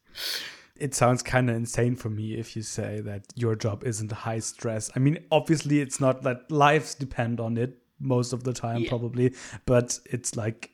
[0.77, 4.41] It sounds kind of insane for me if you say that your job isn't high
[4.41, 4.91] stress.
[4.95, 8.88] I mean obviously it's not that lives depend on it most of the time yeah.
[8.88, 9.35] probably.
[9.65, 10.73] But it's like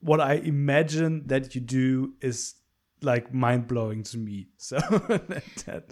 [0.00, 2.54] what i imagine that you do is
[3.00, 4.48] like mind-blowing to me.
[4.58, 5.84] So that,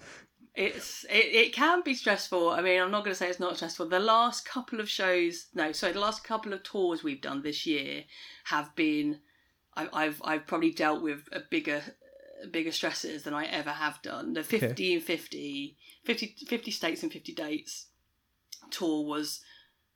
[0.55, 2.51] it's it, it can be stressful.
[2.51, 3.89] I mean i'm not going to say it's not stressful.
[3.89, 7.67] The last couple of shows no sorry the last couple of tours we've done this
[7.67, 8.05] year
[8.45, 9.21] have been
[9.77, 11.83] I, i've i've probably dealt with a bigger
[12.51, 14.35] bigger stresses than i ever have done.
[14.35, 14.95] The 50 okay.
[14.95, 17.87] and 50 50 50 states and 50 dates
[18.71, 19.41] tour was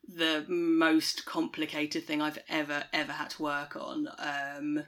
[0.07, 4.07] the most complicated thing I've ever ever had to work on.
[4.17, 4.85] Um,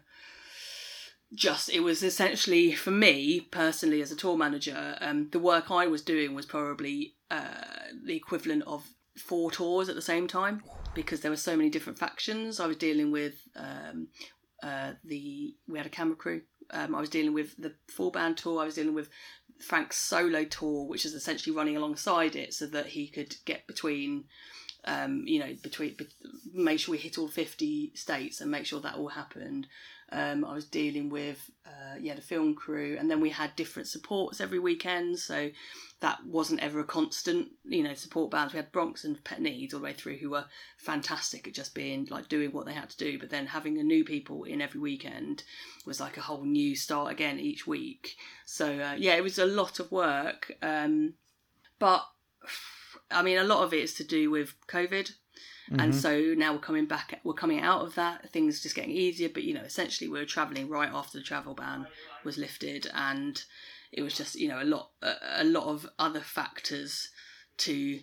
[1.34, 5.88] just it was essentially for me personally as a tour manager, um, the work I
[5.88, 7.63] was doing was probably uh,
[8.06, 11.99] the equivalent of four tours at the same time because there were so many different
[11.99, 12.60] factions.
[12.60, 14.08] I was dealing with um,
[14.63, 16.41] uh, the we had a camera crew.
[16.71, 18.62] Um, I was dealing with the full band tour.
[18.62, 19.10] I was dealing with
[19.60, 24.25] Frank's solo tour, which is essentially running alongside it so that he could get between
[24.88, 25.95] um, you know, between
[26.54, 29.67] make sure we hit all fifty states and make sure that all happened.
[30.10, 33.89] Um, I was dealing with uh, yeah the film crew, and then we had different
[33.89, 35.50] supports every weekend, so
[36.00, 37.50] that wasn't ever a constant.
[37.65, 38.54] You know, support bands.
[38.54, 40.45] We had Bronx and Pet Needs all the way through, who were
[40.78, 43.19] fantastic at just being like doing what they had to do.
[43.19, 45.43] But then having a new people in every weekend
[45.86, 48.15] was like a whole new start again each week.
[48.45, 51.15] So uh, yeah, it was a lot of work, um,
[51.78, 52.06] but
[53.12, 55.12] I mean, a lot of it is to do with COVID.
[55.69, 55.79] Mm-hmm.
[55.79, 58.31] And so now we're coming back, we're coming out of that.
[58.31, 61.53] Things just getting easier, but you know, essentially we were traveling right after the travel
[61.53, 61.88] ban
[62.23, 63.43] was lifted, and
[63.91, 67.10] it was just you know a lot, a, a lot of other factors
[67.57, 67.99] to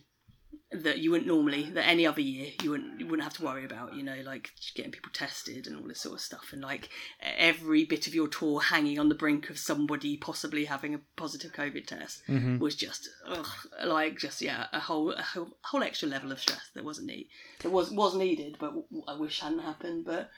[0.82, 3.64] that you wouldn't normally that any other year you wouldn't you wouldn't have to worry
[3.64, 6.50] about you know like getting people tested and all this sort of stuff.
[6.52, 6.88] And like
[7.20, 11.52] every bit of your tour hanging on the brink of somebody possibly having a positive
[11.52, 12.58] covid test mm-hmm.
[12.58, 13.46] was just ugh,
[13.84, 17.28] like just yeah a whole, a whole whole extra level of stress that wasn't need
[17.60, 18.72] that was was needed but
[19.08, 20.30] I wish hadn't happened but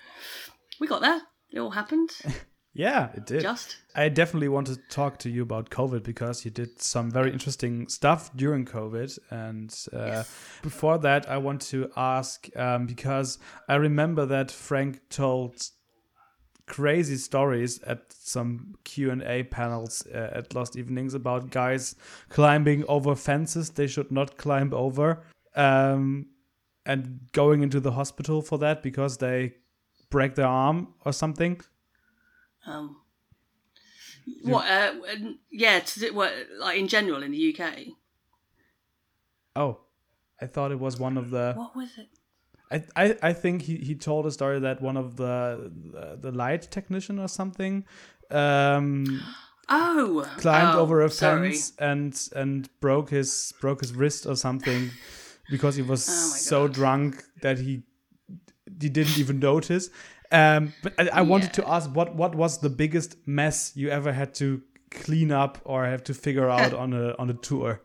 [0.78, 1.22] we got there.
[1.50, 2.10] It all happened
[2.76, 3.40] Yeah, it did.
[3.40, 3.78] Just.
[3.94, 7.88] I definitely want to talk to you about COVID because you did some very interesting
[7.88, 9.18] stuff during COVID.
[9.30, 10.38] And uh, yes.
[10.62, 15.70] before that, I want to ask um, because I remember that Frank told
[16.66, 21.94] crazy stories at some Q&A panels uh, at Lost Evenings about guys
[22.28, 25.22] climbing over fences they should not climb over
[25.54, 26.26] um,
[26.84, 29.54] and going into the hospital for that because they
[30.10, 31.60] break their arm or something.
[32.66, 32.96] Um,
[34.42, 34.66] what?
[34.66, 34.92] Uh,
[35.50, 37.78] yeah, to, what, like in general in the UK.
[39.54, 39.78] Oh,
[40.40, 41.54] I thought it was one of the.
[41.56, 42.08] What was it?
[42.70, 46.32] I, I, I think he, he told a story that one of the the, the
[46.32, 47.84] light technician or something
[48.30, 49.22] um
[49.68, 51.52] oh climbed oh, over a sorry.
[51.52, 54.90] fence and and broke his broke his wrist or something
[55.48, 57.84] because he was oh so drunk that he
[58.80, 59.88] he didn't even notice
[60.32, 64.12] um, but I, I wanted to ask what what was the biggest mess you ever
[64.12, 67.80] had to clean up or have to figure out on a on a tour?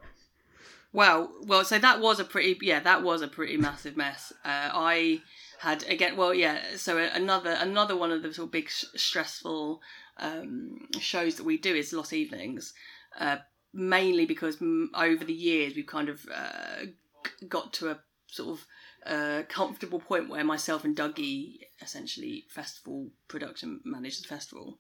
[0.93, 4.33] Well, well, so that was a pretty yeah, that was a pretty massive mess.
[4.43, 5.21] Uh, I
[5.59, 6.59] had again, well, yeah.
[6.75, 9.81] So another another one of the sort of big stressful
[10.17, 12.73] um, shows that we do is Lost Evenings,
[13.19, 13.37] uh,
[13.73, 14.57] mainly because
[14.93, 18.65] over the years we've kind of uh, g- got to a sort of
[19.05, 24.77] uh, comfortable point where myself and Dougie essentially festival production managed the festival,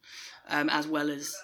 [0.47, 1.35] um, as well as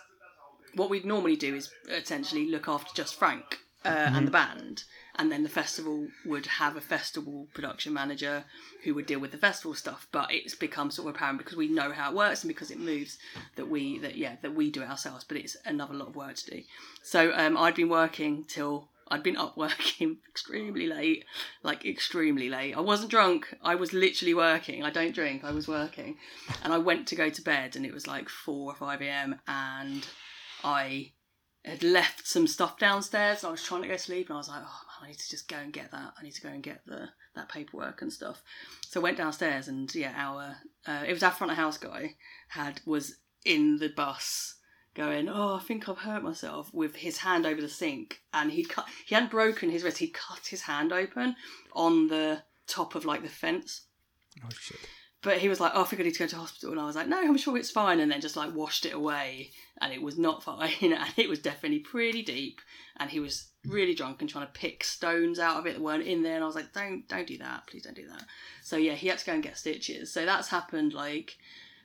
[0.76, 4.84] what we'd normally do is essentially look after just Frank uh, and the band,
[5.16, 8.44] and then the festival would have a festival production manager
[8.84, 10.08] who would deal with the festival stuff.
[10.12, 12.80] But it's become sort of apparent because we know how it works and because it
[12.80, 13.18] moves
[13.56, 15.24] that we that yeah that we do it ourselves.
[15.24, 16.64] But it's another lot of work to do.
[17.02, 21.26] So um, I'd been working till I'd been up working extremely late,
[21.64, 22.76] like extremely late.
[22.76, 23.56] I wasn't drunk.
[23.62, 24.84] I was literally working.
[24.84, 25.44] I don't drink.
[25.44, 26.18] I was working,
[26.64, 29.40] and I went to go to bed, and it was like four or five a.m.
[29.48, 30.08] and
[30.64, 31.14] I
[31.66, 33.44] had left some stuff downstairs.
[33.44, 35.20] I was trying to go to sleep, and I was like, "Oh man, I need
[35.20, 36.14] to just go and get that.
[36.20, 38.42] I need to go and get the that paperwork and stuff."
[38.88, 42.16] So I went downstairs, and yeah, our uh, it was our front of house guy
[42.50, 44.57] had was in the bus
[44.98, 48.70] going, "Oh, I think I've hurt myself," with his hand over the sink, and he'd
[48.70, 48.88] cut.
[49.06, 50.00] He hadn't broken his wrist.
[50.00, 51.36] He'd cut his hand open
[51.74, 53.84] on the top of like the fence.
[54.44, 54.80] Oh shit.
[55.22, 56.86] But he was like, "Oh, I think I need to go to hospital," and I
[56.86, 59.94] was like, "No, I'm sure it's fine." And then just like washed it away, and
[59.94, 62.60] it was not fine, and it was definitely pretty deep.
[62.98, 66.08] And he was really drunk and trying to pick stones out of it that weren't
[66.08, 66.36] in there.
[66.36, 68.26] And I was like, "Don't, don't do that, please, don't do that."
[68.64, 70.12] So yeah, he had to go and get stitches.
[70.12, 71.38] So that's happened like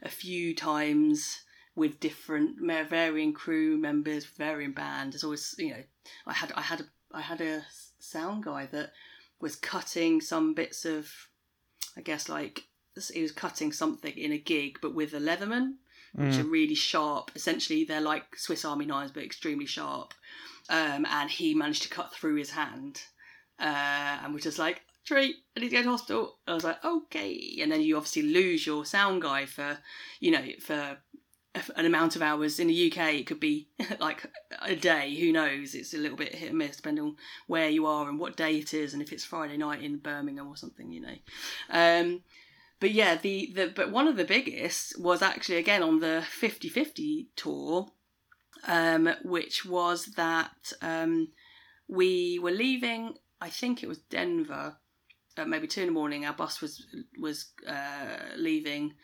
[0.03, 1.42] a few times
[1.75, 5.15] with different varying crew members, varying bands.
[5.15, 5.83] There's always, you know,
[6.27, 7.63] I had I had a I had a
[7.99, 8.93] sound guy that
[9.41, 11.11] was cutting some bits of,
[11.97, 12.65] I guess like
[13.13, 15.75] he was cutting something in a gig, but with a Leatherman,
[16.15, 17.31] which are really sharp.
[17.35, 20.13] Essentially, they're like Swiss Army knives, but extremely sharp.
[20.69, 23.03] Um, and he managed to cut through his hand,
[23.59, 26.85] uh, and was just like, "Tre, I need to go to hospital." I was like,
[26.85, 29.79] "Okay." And then you obviously lose your sound guy for,
[30.21, 30.99] you know, for
[31.77, 32.59] an amount of hours.
[32.59, 33.69] In the UK it could be
[34.01, 35.15] like a day.
[35.17, 35.75] Who knows?
[35.75, 38.57] It's a little bit hit and miss depending on where you are and what day
[38.57, 41.17] it is and if it's Friday night in Birmingham or something you know.
[41.71, 42.23] Um,
[42.81, 47.27] but yeah the, the but one of the biggest was actually again on the 50-50
[47.37, 47.87] tour
[48.67, 51.29] um, which was that um,
[51.89, 54.77] we were leaving I think it was Denver
[55.37, 56.87] at maybe two in the morning, our bus was
[57.19, 58.95] was uh, leaving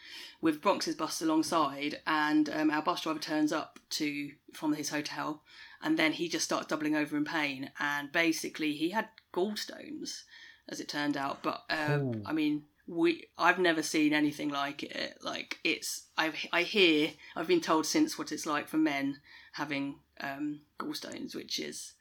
[0.40, 5.42] with Bronx's bus alongside, and um, our bus driver turns up to from his hotel,
[5.82, 10.22] and then he just starts doubling over in pain, and basically he had gallstones,
[10.68, 11.42] as it turned out.
[11.42, 15.18] But uh, I mean, we I've never seen anything like it.
[15.22, 19.20] Like it's I I hear I've been told since what it's like for men
[19.52, 21.94] having um, gallstones, which is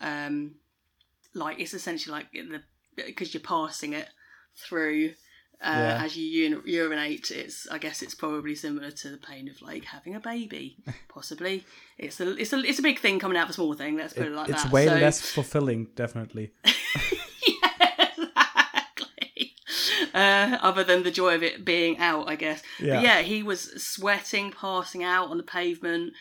[0.00, 0.56] um,
[1.34, 2.62] like it's essentially like the
[2.96, 4.08] because you're passing it
[4.56, 5.10] through
[5.62, 6.02] uh, Yeah.
[6.04, 7.30] as you ur- urinate.
[7.30, 10.76] It's I guess it's probably similar to the pain of like having a baby,
[11.08, 11.64] possibly.
[11.98, 13.96] It's a it's a it's a big thing coming out of a small thing.
[13.96, 14.66] Let's put it, like it's that.
[14.66, 16.52] It's way So- less fulfilling, definitely.
[16.64, 19.52] yeah, exactly.
[20.14, 22.62] Uh, other than the joy of it being out, I guess.
[22.80, 22.96] Yeah.
[22.96, 26.12] But yeah, he was sweating, passing out on the pavement.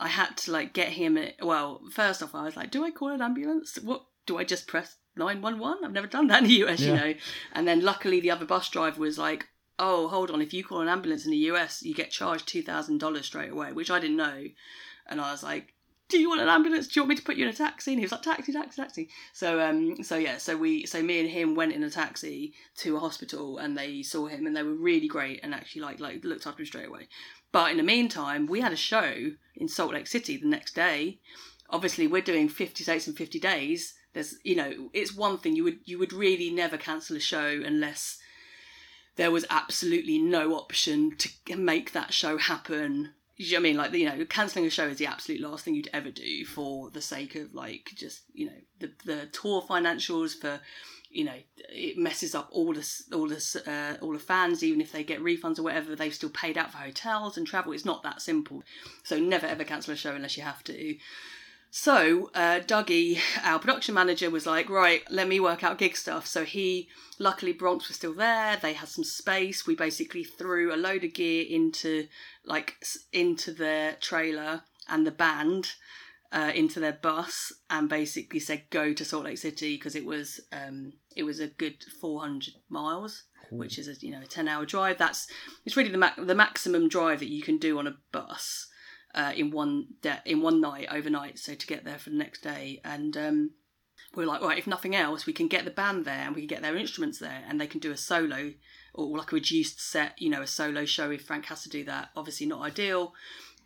[0.00, 1.18] I had to like get him.
[1.42, 3.78] Well, first off, I was like, "Do I call an ambulance?
[3.82, 5.84] What do I just press nine one one?
[5.84, 7.14] I've never done that in the US, you know."
[7.52, 9.48] And then luckily, the other bus driver was like,
[9.78, 10.42] "Oh, hold on!
[10.42, 13.50] If you call an ambulance in the US, you get charged two thousand dollars straight
[13.50, 14.44] away," which I didn't know.
[15.06, 15.74] And I was like,
[16.08, 16.88] "Do you want an ambulance?
[16.88, 18.52] Do you want me to put you in a taxi?" And he was like, "Taxi,
[18.52, 21.90] taxi, taxi." So um, so yeah, so we, so me and him went in a
[21.90, 25.82] taxi to a hospital, and they saw him, and they were really great, and actually
[25.82, 27.08] like like looked after him straight away.
[27.52, 31.20] But in the meantime, we had a show in Salt Lake City the next day.
[31.70, 33.94] Obviously, we're doing fifty states in fifty days.
[34.14, 37.60] There's, you know, it's one thing you would you would really never cancel a show
[37.64, 38.18] unless
[39.16, 43.10] there was absolutely no option to make that show happen.
[43.54, 43.76] I mean?
[43.76, 46.90] Like, you know, cancelling a show is the absolute last thing you'd ever do for
[46.90, 50.60] the sake of, like, just, you know, the, the tour financials for,
[51.10, 54.92] you know, it messes up all the, all the, uh, all the fans, even if
[54.92, 57.72] they get refunds or whatever, they've still paid out for hotels and travel.
[57.72, 58.62] It's not that simple.
[59.02, 60.96] So never ever cancel a show unless you have to.
[61.76, 66.24] So uh, Dougie, our production manager, was like, right, let me work out gig stuff.
[66.24, 68.56] So he, luckily, Bronx was still there.
[68.56, 69.66] They had some space.
[69.66, 72.06] We basically threw a load of gear into,
[72.44, 72.76] like,
[73.12, 75.72] into their trailer and the band
[76.30, 80.40] uh, into their bus, and basically said go to Salt Lake City because it was
[80.52, 84.46] um, it was a good four hundred miles, which is a you know a ten
[84.46, 84.96] hour drive.
[84.96, 85.26] That's
[85.66, 88.68] it's really the ma- the maximum drive that you can do on a bus
[89.14, 91.38] uh, in one de- in one night overnight.
[91.38, 93.50] So to get there for the next day, and um,
[94.14, 96.42] we we're like, right, if nothing else, we can get the band there and we
[96.42, 98.52] can get their instruments there, and they can do a solo
[98.94, 101.84] or like a reduced set, you know, a solo show if Frank has to do
[101.84, 102.10] that.
[102.16, 103.12] Obviously not ideal,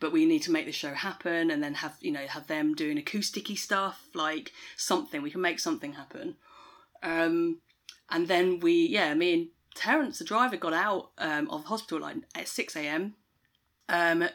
[0.00, 2.74] but we need to make the show happen and then have you know have them
[2.74, 6.36] doing acousticy stuff like something we can make something happen
[7.02, 7.58] um,
[8.10, 12.16] and then we yeah me and terence the driver got out um, of hospital like
[12.34, 13.12] at 6am
[13.88, 14.32] um, f-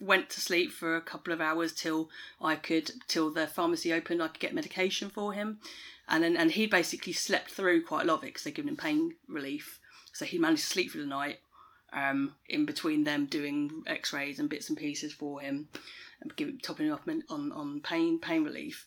[0.00, 2.08] went to sleep for a couple of hours till
[2.40, 5.58] i could till the pharmacy opened i could get medication for him
[6.08, 8.70] and then and he basically slept through quite a lot of it because they'd given
[8.70, 9.80] him pain relief
[10.12, 11.38] so he managed to sleep through the night
[11.92, 15.68] um, in between them doing X-rays and bits and pieces for him,
[16.20, 18.86] and giving, topping him up on on pain pain relief.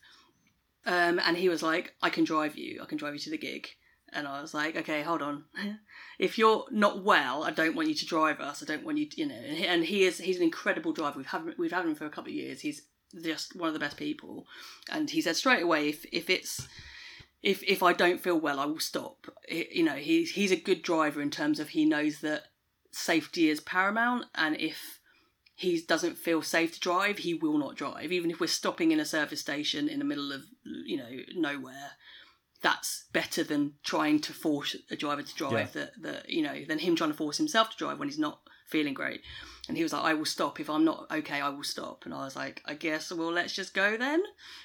[0.86, 2.82] Um, and he was like, "I can drive you.
[2.82, 3.70] I can drive you to the gig."
[4.14, 5.46] And I was like, "Okay, hold on.
[6.20, 8.62] if you're not well, I don't want you to drive us.
[8.62, 10.94] I don't want you, to, you know." And he, and he is he's an incredible
[10.94, 11.18] driver.
[11.18, 12.62] We've had we've had him for a couple of years.
[12.62, 12.84] He's
[13.22, 14.46] just one of the best people.
[14.92, 16.68] And he said straight away, if if it's
[17.42, 19.28] if if I don't feel well, I will stop.
[19.50, 22.44] You know, he's he's a good driver in terms of he knows that
[22.92, 25.00] safety is paramount, and if
[25.56, 28.12] he doesn't feel safe to drive, he will not drive.
[28.12, 31.92] Even if we're stopping in a service station in the middle of you know nowhere,
[32.62, 35.54] that's better than trying to force a driver to drive.
[35.54, 35.66] Yeah.
[35.74, 38.42] That that you know than him trying to force himself to drive when he's not
[38.70, 39.22] feeling great.
[39.68, 40.60] And he was like, I will stop.
[40.60, 42.06] If I'm not okay, I will stop.
[42.06, 44.24] And I was like, I guess, well, let's just go then,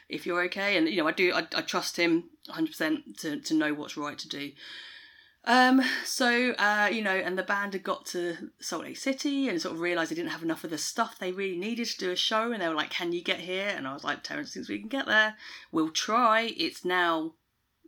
[0.09, 0.78] if you're okay.
[0.78, 4.16] And, you know, I do, I, I trust him 100% to, to know what's right
[4.18, 4.53] to do.
[5.47, 9.61] Um, so, uh, you know, and the band had got to Salt Lake City and
[9.61, 12.11] sort of realised they didn't have enough of the stuff they really needed to do
[12.11, 12.51] a show.
[12.51, 13.74] And they were like, Can you get here?
[13.76, 15.36] And I was like, Terence thinks we can get there.
[15.70, 16.55] We'll try.
[16.57, 17.34] It's now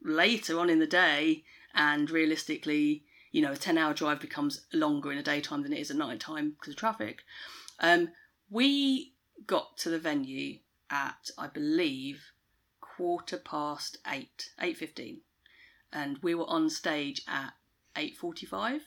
[0.06, 1.44] later on in the day,
[1.74, 5.80] and realistically, you know, a 10 hour drive becomes longer in a daytime than it
[5.80, 7.22] is at night time because of traffic.
[7.80, 8.10] Um,
[8.50, 9.12] we
[9.46, 10.58] got to the venue
[10.90, 12.32] at, I believe,
[12.80, 15.18] quarter past eight, 8.15
[15.92, 17.52] and we were on stage at
[17.94, 18.80] 8.45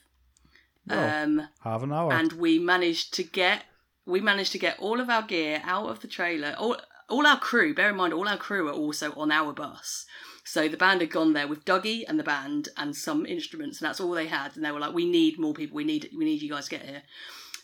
[0.89, 2.13] um, half an hour.
[2.13, 3.63] and we managed to get
[4.05, 6.55] we managed to get all of our gear out of the trailer.
[6.57, 10.05] All all our crew bear in mind all our crew are also on our bus
[10.49, 13.87] so the band had gone there with Dougie and the band and some instruments and
[13.87, 16.25] that's all they had and they were like we need more people we need we
[16.25, 17.03] need you guys to get here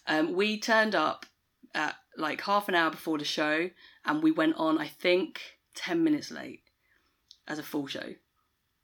[0.07, 1.25] um, we turned up
[1.73, 3.69] at like half an hour before the show
[4.05, 5.41] and we went on i think
[5.75, 6.61] 10 minutes late
[7.47, 8.13] as a full show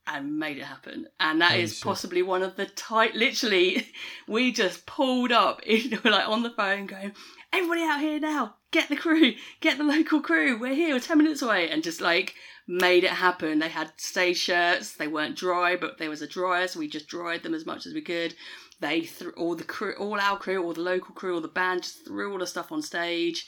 [0.08, 1.08] and made it happen.
[1.20, 3.16] And that is possibly one of the tight.
[3.16, 3.88] Literally,
[4.28, 7.14] we just pulled up, in, like on the phone, going,
[7.54, 8.56] "Everybody out here now!
[8.72, 9.34] Get the crew!
[9.60, 10.58] Get the local crew!
[10.58, 10.94] We're here.
[10.94, 12.36] We're ten minutes away!" And just like
[12.68, 13.60] made it happen.
[13.60, 14.94] They had stage shirts.
[14.94, 17.86] They weren't dry, but there was a dryer, so we just dried them as much
[17.86, 18.36] as we could.
[18.80, 21.84] They threw all the crew, all our crew, all the local crew, all the band,
[21.84, 23.48] just threw all the stuff on stage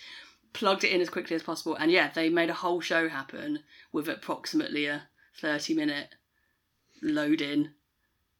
[0.53, 3.57] plugged it in as quickly as possible and yeah they made a whole show happen
[3.91, 5.01] with approximately a
[5.41, 6.09] 30 minute
[7.01, 7.71] load in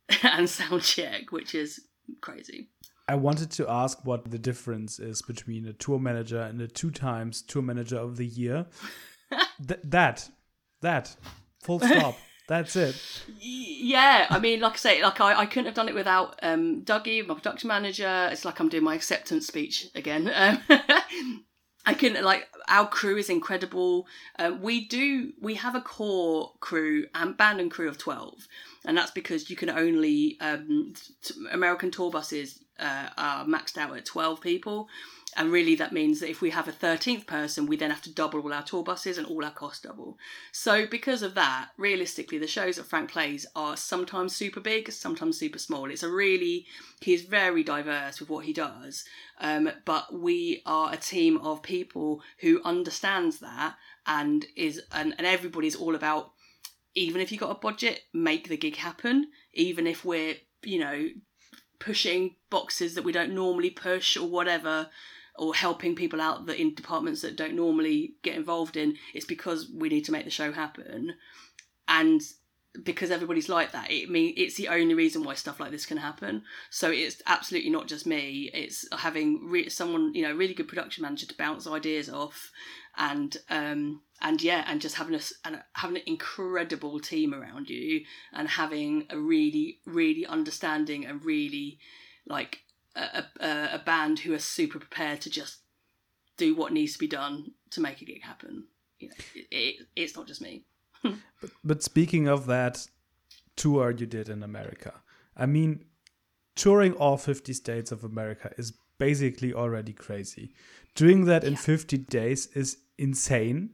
[0.24, 1.82] and sound check, which is
[2.22, 2.70] crazy.
[3.08, 6.91] I wanted to ask what the difference is between a tour manager and a two
[6.91, 8.66] times tour manager of the year.
[9.68, 10.30] Th- that,
[10.82, 11.16] that,
[11.62, 12.16] full stop.
[12.47, 12.95] That's it.
[13.39, 16.84] Yeah, I mean, like I say, like I, I couldn't have done it without um,
[16.84, 18.30] Dougie, my production manager.
[18.32, 20.30] It's like I'm doing my acceptance speech again.
[20.34, 20.62] Um,
[21.86, 24.08] I can like our crew is incredible.
[24.38, 28.47] Uh, we do we have a core crew and band and crew of twelve,
[28.86, 30.93] and that's because you can only um,
[31.24, 34.90] t- American tour buses uh, are maxed out at twelve people,
[35.36, 38.14] and really, that means that if we have a 13th person, we then have to
[38.14, 40.18] double all our tour buses and all our costs double.
[40.52, 45.38] So, because of that, realistically, the shows that Frank plays are sometimes super big, sometimes
[45.38, 45.90] super small.
[45.90, 46.68] It's a really,
[47.02, 49.06] he's very diverse with what he does.
[49.40, 55.26] Um, but we are a team of people who understands that and is, and, and
[55.26, 56.32] everybody's all about,
[56.94, 59.28] even if you've got a budget, make the gig happen.
[59.54, 61.08] Even if we're, you know,
[61.84, 64.90] pushing boxes that we don't normally push or whatever
[65.36, 69.70] or helping people out that in departments that don't normally get involved in it's because
[69.74, 71.14] we need to make the show happen.
[71.88, 72.22] And
[72.84, 75.98] because everybody's like that it mean it's the only reason why stuff like this can
[75.98, 76.44] happen.
[76.70, 78.50] So it's absolutely not just me.
[78.54, 82.52] It's having re- someone you know really good production manager to bounce ideas off
[82.96, 88.04] and um and yeah and just having a and having an incredible team around you
[88.32, 91.78] and having a really really understanding and really
[92.26, 92.64] like
[92.96, 95.60] a, a, a band who are super prepared to just
[96.38, 98.66] do what needs to be done to make a gig happen.
[99.00, 100.66] You know, it, it, it's not just me.
[101.04, 102.88] but, but speaking of that
[103.56, 104.94] tour you did in America,
[105.36, 105.86] I mean,
[106.56, 110.54] touring all 50 states of America is basically already crazy.
[110.96, 113.72] Doing that in 50 days is insane.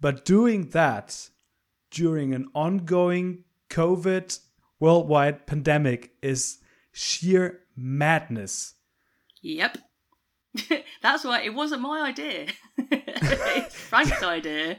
[0.00, 1.30] But doing that
[1.90, 4.38] during an ongoing COVID
[4.78, 6.58] worldwide pandemic is
[6.92, 8.74] sheer madness.
[9.42, 9.78] Yep.
[11.02, 12.46] That's why it wasn't my idea.
[12.78, 14.78] it's Frank's idea.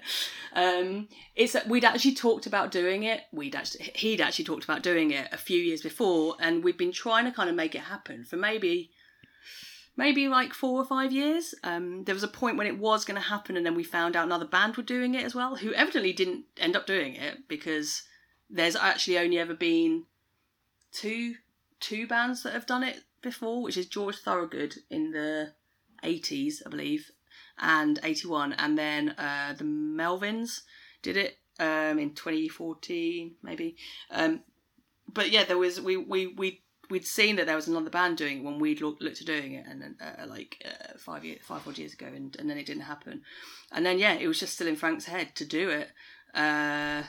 [0.54, 3.22] Um, it's that we'd actually talked about doing it.
[3.32, 6.92] We'd actually he'd actually talked about doing it a few years before, and we'd been
[6.92, 8.92] trying to kind of make it happen for maybe
[9.98, 11.54] maybe like four or five years.
[11.64, 14.16] Um, there was a point when it was going to happen, and then we found
[14.16, 17.48] out another band were doing it as well, who evidently didn't end up doing it
[17.48, 18.04] because
[18.50, 20.06] there's actually only ever been
[20.92, 21.36] two
[21.80, 25.54] two bands that have done it before, which is George Thorogood in the
[26.04, 27.12] 80s, I believe,
[27.60, 30.62] and 81, and then uh, the Melvins
[31.02, 33.76] did it um, in 2014, maybe.
[34.12, 34.42] Um,
[35.12, 38.40] but yeah, there was we we we we'd seen that there was another band doing
[38.40, 41.68] it when we'd looked, looked at doing it, and uh, like uh, five years, five
[41.68, 43.22] odd years ago, and, and then it didn't happen,
[43.72, 45.90] and then yeah, it was just still in Frank's head to do it,
[46.34, 47.04] uh,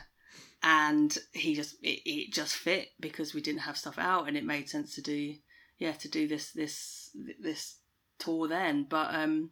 [0.63, 4.45] and he just it, it just fit because we didn't have stuff out, and it
[4.45, 5.35] made sense to do
[5.79, 7.11] yeah to do this this
[7.41, 7.77] this
[8.19, 9.51] tour then, but um,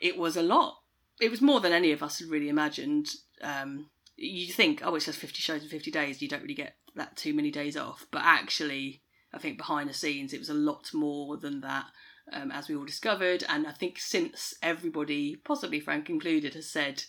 [0.00, 0.78] it was a lot.
[1.20, 3.08] It was more than any of us had really imagined.
[3.42, 6.76] Um, you think, oh, it's just 50 shows in 50 days, you don't really get
[6.94, 8.06] that too many days off.
[8.10, 9.02] But actually,
[9.32, 11.86] I think behind the scenes, it was a lot more than that,
[12.32, 13.44] um, as we all discovered.
[13.48, 17.04] And I think since everybody, possibly Frank included, has said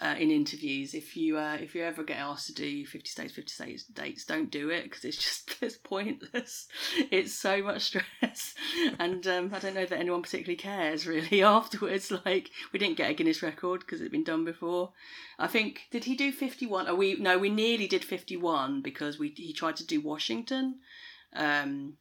[0.00, 3.32] uh, in interviews, if you uh, if you ever get asked to do 50 states,
[3.32, 6.68] 50 states dates, don't do it because it's just it's pointless.
[7.10, 8.54] It's so much stress,
[8.98, 12.12] and um, I don't know that anyone particularly cares really afterwards.
[12.12, 14.92] Like we didn't get a Guinness record because it'd been done before.
[15.38, 16.86] I think did he do 51?
[16.88, 20.76] Oh, we no, we nearly did 51 because we he tried to do Washington,
[21.34, 21.94] um,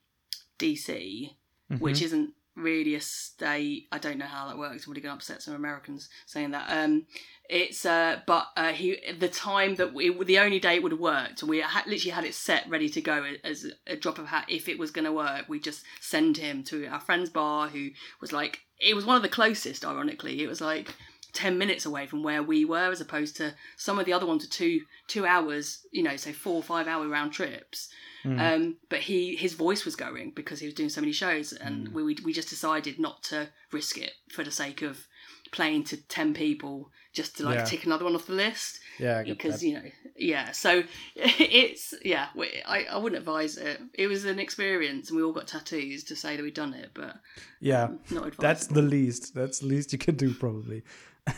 [0.59, 1.31] DC,
[1.71, 1.77] mm-hmm.
[1.77, 3.87] which isn't really a state.
[3.91, 4.85] I don't know how that works.
[4.85, 6.65] I'm really going to upset some Americans saying that.
[6.69, 7.05] Um,
[7.49, 10.99] it's uh, but uh, he the time that we the only day it would have
[10.99, 11.43] worked.
[11.43, 14.45] We had, literally had it set ready to go as a drop of hat.
[14.49, 17.91] If it was going to work, we just send him to our friend's bar, who
[18.19, 19.85] was like it was one of the closest.
[19.85, 20.93] Ironically, it was like
[21.33, 24.43] 10 minutes away from where we were as opposed to some of the other ones
[24.43, 27.89] are two two hours you know say four or five hour round trips
[28.27, 28.39] mm.
[28.39, 31.89] um, but he his voice was going because he was doing so many shows and
[31.89, 31.93] mm.
[31.93, 35.07] we, we just decided not to risk it for the sake of
[35.51, 37.63] playing to 10 people just to like yeah.
[37.63, 38.79] tick another one off the list.
[38.99, 39.83] Yeah because you know
[40.15, 40.83] yeah so
[41.15, 42.27] it's yeah
[42.65, 43.79] I, I wouldn't advise it.
[43.93, 46.91] It was an experience and we all got tattoos to say that we'd done it
[46.93, 47.15] but
[47.59, 47.85] yeah.
[47.85, 49.33] um, not that's the least.
[49.33, 50.83] That's the least you can do probably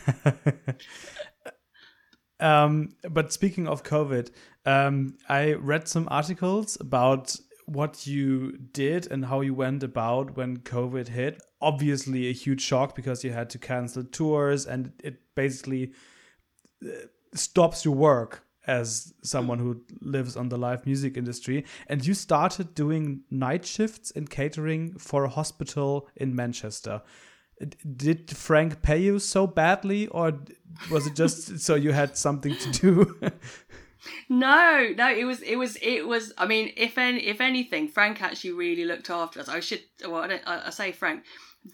[2.40, 4.30] um, but speaking of COVID,
[4.66, 7.36] um, I read some articles about
[7.66, 11.40] what you did and how you went about when COVID hit.
[11.60, 15.92] Obviously, a huge shock because you had to cancel tours and it basically
[16.84, 16.88] uh,
[17.34, 21.64] stops your work as someone who lives on the live music industry.
[21.86, 27.02] And you started doing night shifts in catering for a hospital in Manchester
[27.96, 30.38] did Frank pay you so badly, or
[30.90, 33.20] was it just so you had something to do?
[34.28, 36.32] no, no, it was, it was, it was.
[36.38, 39.48] I mean, if any, if anything, Frank actually really looked after us.
[39.48, 41.24] I should, well, I, I, I say Frank.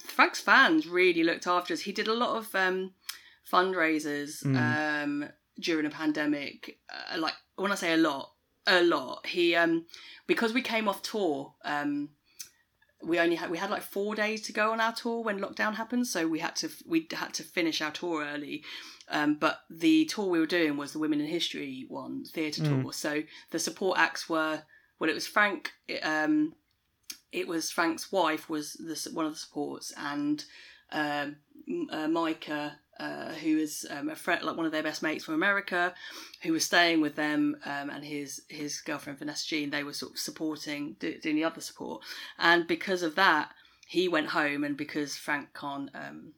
[0.01, 1.81] Frank's fans really looked after us.
[1.81, 2.93] He did a lot of um,
[3.51, 4.57] fundraisers mm.
[4.57, 5.29] um,
[5.61, 6.79] during a pandemic.
[6.91, 8.33] Uh, like when I say a lot,
[8.67, 9.27] a lot.
[9.27, 9.87] He um,
[10.27, 11.55] because we came off tour.
[11.65, 12.11] Um,
[13.07, 15.75] we only had we had like four days to go on our tour when lockdown
[15.75, 18.65] happened, so we had to we had to finish our tour early.
[19.09, 22.83] Um, but the tour we were doing was the Women in History one theatre mm.
[22.83, 22.93] tour.
[22.93, 24.63] So the support acts were
[24.99, 25.73] well, it was Frank.
[26.03, 26.55] Um,
[27.33, 30.45] it was Frank's wife was the one of the supports, and
[30.91, 31.37] um,
[31.91, 35.35] uh, Micah uh, who is um, a friend, like one of their best mates from
[35.35, 35.95] America,
[36.43, 39.71] who was staying with them, um, and his his girlfriend Vanessa Jean.
[39.71, 42.03] They were sort of supporting, doing the other support,
[42.39, 43.51] and because of that,
[43.87, 46.33] he went home, and because Frank can't um,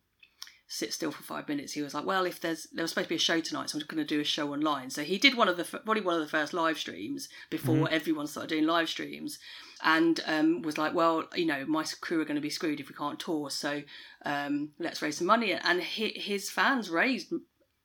[0.67, 3.11] sit still for five minutes, he was like, "Well, if there's there was supposed to
[3.11, 5.19] be a show tonight, so I'm just going to do a show online." So he
[5.19, 7.95] did one of the probably one of the first live streams before mm-hmm.
[7.95, 9.39] everyone started doing live streams,
[9.83, 12.89] and um, was like, "Well, you know, my crew are going to be screwed if
[12.89, 13.83] we can't tour, so
[14.25, 17.33] um, let's raise some money." And his fans raised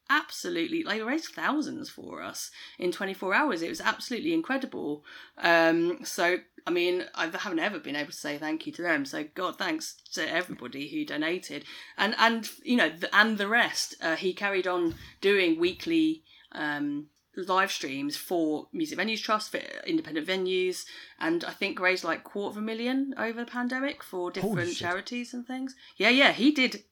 [0.10, 3.62] absolutely like raised thousands for us in 24 hours.
[3.62, 5.04] It was absolutely incredible.
[5.38, 9.04] Um so i mean i haven't ever been able to say thank you to them
[9.04, 11.66] so god thanks to everybody who donated.
[11.98, 17.08] And and you know the, and the rest uh, he carried on doing weekly um
[17.36, 20.86] live streams for music venues trust for independent venues
[21.20, 25.34] and i think raised like quarter of a million over the pandemic for different charities
[25.34, 26.84] and things yeah yeah he did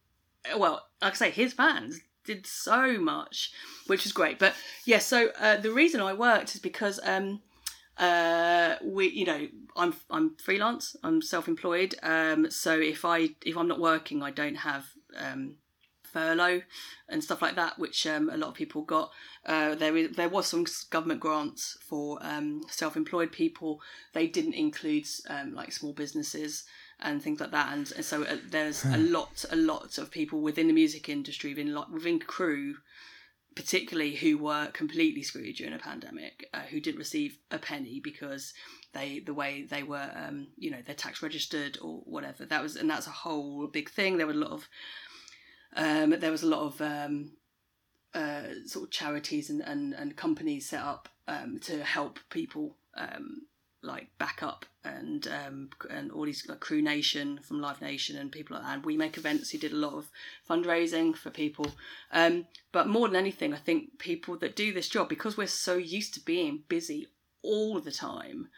[0.58, 3.52] well like i say his fans did so much,
[3.88, 4.40] which is great.
[4.40, 4.54] But
[4.86, 7.42] yeah, so uh, the reason I worked is because um,
[7.98, 10.96] uh, we, you know, I'm I'm freelance.
[11.04, 11.96] I'm self-employed.
[12.04, 14.86] Um, so if I if I'm not working, I don't have
[15.18, 15.56] um,
[16.12, 16.62] furlough
[17.10, 19.12] and stuff like that, which um, a lot of people got.
[19.46, 23.82] Uh, there is there was some government grants for um, self-employed people.
[24.14, 26.66] They didn't include um, like small businesses
[27.02, 27.74] and things like that.
[27.74, 31.52] And, and so uh, there's a lot a lot of people within the music industry,
[31.52, 32.76] within within crew,
[33.56, 38.54] particularly who were completely screwed during a pandemic, uh, who didn't receive a penny because
[38.94, 42.46] they the way they were um, you know they're tax registered or whatever.
[42.46, 44.18] That was and that's a whole big thing.
[44.18, 44.68] There were a lot of
[45.76, 47.32] um, there was a lot of um,
[48.14, 53.44] uh, sort of charities and, and, and companies set up um, to help people um,
[53.84, 58.32] like back up and um, and all these like Crew Nation from Live Nation and
[58.32, 58.76] people like that.
[58.76, 60.12] And we make events who did a lot of
[60.50, 61.72] fundraising for people.
[62.12, 65.78] Um, but more than anything, I think people that do this job because we're so
[65.78, 67.08] used to being busy
[67.42, 68.50] all the time,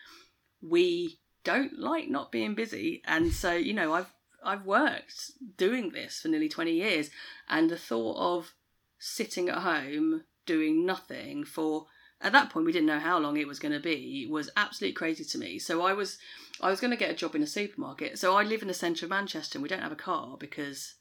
[0.62, 3.02] we don't like not being busy.
[3.06, 4.14] And so you know, I've
[4.44, 7.10] I've worked doing this for nearly 20 years
[7.48, 8.54] and the thought of
[9.00, 11.88] sitting at home doing nothing for
[12.22, 14.94] at that point we didn't know how long it was going to be was absolutely
[14.94, 15.60] crazy to me.
[15.60, 16.18] So i was
[16.62, 18.18] i was going to get a job in a supermarket.
[18.18, 20.96] So i live in the centre of manchester and we don't have a car because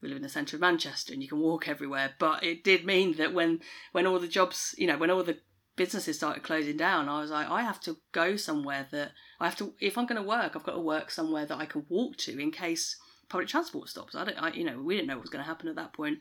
[0.00, 2.84] we live in the centre of manchester and you can walk everywhere but it did
[2.84, 3.60] mean that when
[3.92, 5.38] when all the jobs you know when all the
[5.76, 9.56] businesses started closing down, I was like, I have to go somewhere that I have
[9.56, 9.74] to.
[9.80, 12.38] If I'm going to work, I've got to work somewhere that I can walk to
[12.38, 12.96] in case
[13.28, 14.14] public transport stops.
[14.14, 15.94] I don't, I, you know, we didn't know what was going to happen at that
[15.94, 16.18] point.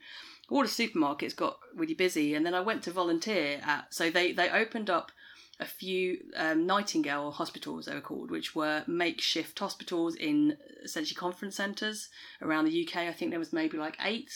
[0.49, 3.93] All the supermarkets got really busy, and then I went to volunteer at.
[3.93, 5.11] So they they opened up
[5.59, 11.55] a few um, Nightingale hospitals, they were called, which were makeshift hospitals in essentially conference
[11.55, 12.09] centres
[12.41, 12.97] around the UK.
[13.03, 14.31] I think there was maybe like eight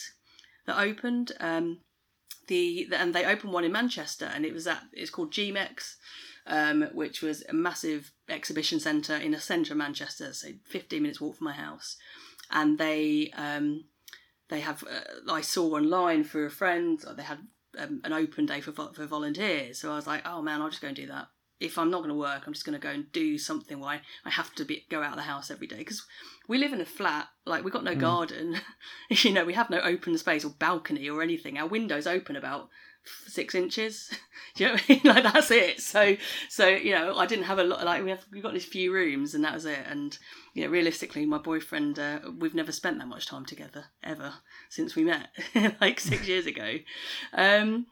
[0.66, 1.32] that opened.
[1.40, 1.80] Um,
[2.48, 5.96] the, and they opened one in Manchester, and it was at it's called GMEX,
[6.46, 11.20] um, which was a massive exhibition centre in the centre of Manchester, so 15 minutes
[11.20, 11.96] walk from my house,
[12.50, 13.84] and they um,
[14.48, 17.38] they have uh, I saw online through a friend they had
[17.78, 20.82] um, an open day for for volunteers, so I was like, oh man, I'll just
[20.82, 21.28] go and do that
[21.58, 24.00] if I'm not going to work, I'm just going to go and do something where
[24.24, 26.04] I, have to be, go out of the house every day because
[26.48, 27.28] we live in a flat.
[27.46, 28.00] Like we've got no mm.
[28.00, 28.56] garden,
[29.10, 31.58] you know, we have no open space or balcony or anything.
[31.58, 32.68] Our windows open about
[33.26, 34.10] six inches.
[34.54, 35.00] do you know what I mean?
[35.24, 35.80] Like that's it.
[35.80, 36.16] So,
[36.48, 37.84] so you know, I didn't have a lot.
[37.84, 39.86] Like we have, we got these few rooms, and that was it.
[39.88, 40.16] And
[40.54, 44.34] you know, realistically, my boyfriend, uh, we've never spent that much time together ever
[44.68, 45.28] since we met,
[45.80, 46.78] like six years ago.
[47.32, 47.86] Um,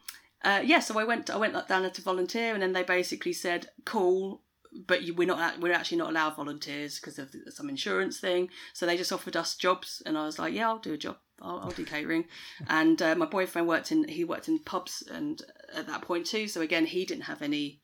[0.45, 3.33] uh, yeah, so I went I went down there to volunteer, and then they basically
[3.33, 4.43] said, "Cool,
[4.85, 8.85] but you, we're not we're actually not allowed volunteers because of some insurance thing." So
[8.85, 11.17] they just offered us jobs, and I was like, "Yeah, I'll do a job.
[11.41, 12.25] I'll, I'll do catering."
[12.67, 15.41] and uh, my boyfriend worked in he worked in pubs, and
[15.73, 16.47] at that point too.
[16.47, 17.81] So again, he didn't have any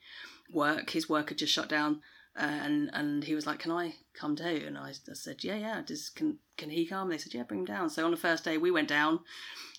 [0.53, 0.91] work.
[0.91, 2.01] His work had just shut down.
[2.39, 5.55] Uh, and and he was like, "Can I come too?" And I, I said, "Yeah,
[5.55, 5.81] yeah.
[5.81, 8.45] Just can can he come?" They said, "Yeah, bring him down." So on the first
[8.45, 9.19] day, we went down,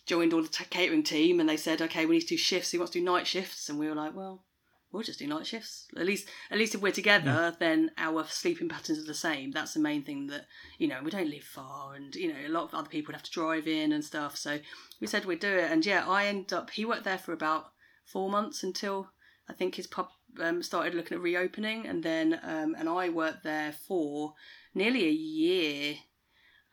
[0.07, 2.71] joined all the t- catering team and they said, okay, we need to do shifts.
[2.71, 4.45] He wants to do night shifts, and we were like, well,
[4.93, 5.87] we'll just do night shifts.
[5.97, 7.51] At least, at least if we're together, yeah.
[7.59, 9.51] then our sleeping patterns are the same.
[9.51, 10.27] That's the main thing.
[10.27, 10.47] That
[10.79, 13.17] you know, we don't live far, and you know, a lot of other people would
[13.17, 14.37] have to drive in and stuff.
[14.37, 14.59] So
[15.01, 16.71] we said we'd do it, and yeah, I ended up.
[16.71, 17.73] He worked there for about
[18.05, 19.11] four months until
[19.49, 20.09] I think his pub
[20.41, 24.35] um, started looking at reopening, and then um, and I worked there for
[24.75, 25.97] nearly a year.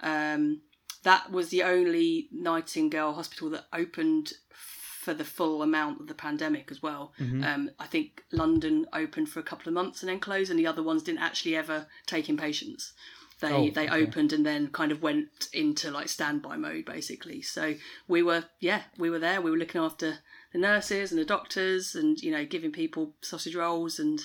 [0.01, 0.61] Um,
[1.03, 6.69] that was the only Nightingale hospital that opened for the full amount of the pandemic
[6.69, 7.13] as well.
[7.19, 7.43] Mm-hmm.
[7.43, 10.67] Um, I think London opened for a couple of months and then closed, and the
[10.67, 12.93] other ones didn't actually ever take in patients.
[13.39, 14.03] They oh, they okay.
[14.03, 17.41] opened and then kind of went into like standby mode basically.
[17.41, 17.75] So
[18.07, 19.41] we were yeah we were there.
[19.41, 20.17] We were looking after
[20.51, 24.21] the nurses and the doctors, and you know giving people sausage rolls and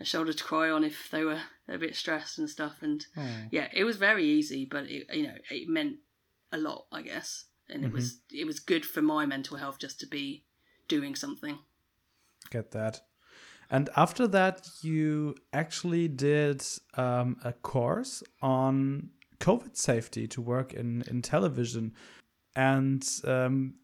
[0.00, 2.76] a shoulder to cry on if they were a bit stressed and stuff.
[2.80, 3.22] And oh.
[3.50, 5.96] yeah, it was very easy, but it, you know it meant
[6.52, 7.46] a lot, I guess.
[7.68, 7.96] And it mm-hmm.
[7.96, 10.44] was it was good for my mental health just to be
[10.88, 11.58] doing something.
[12.50, 13.00] Get that.
[13.68, 21.02] And after that, you actually did um, a course on COVID safety to work in,
[21.08, 21.92] in television.
[22.54, 23.74] And um,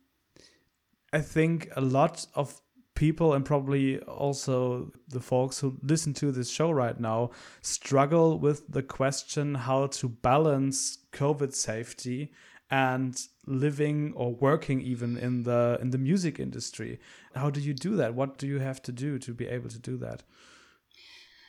[1.13, 2.61] I think a lot of
[2.95, 8.69] people and probably also the folks who listen to this show right now struggle with
[8.69, 12.33] the question how to balance COVID safety
[12.73, 16.99] and living or working even in the in the music industry
[17.35, 19.79] how do you do that what do you have to do to be able to
[19.79, 20.23] do that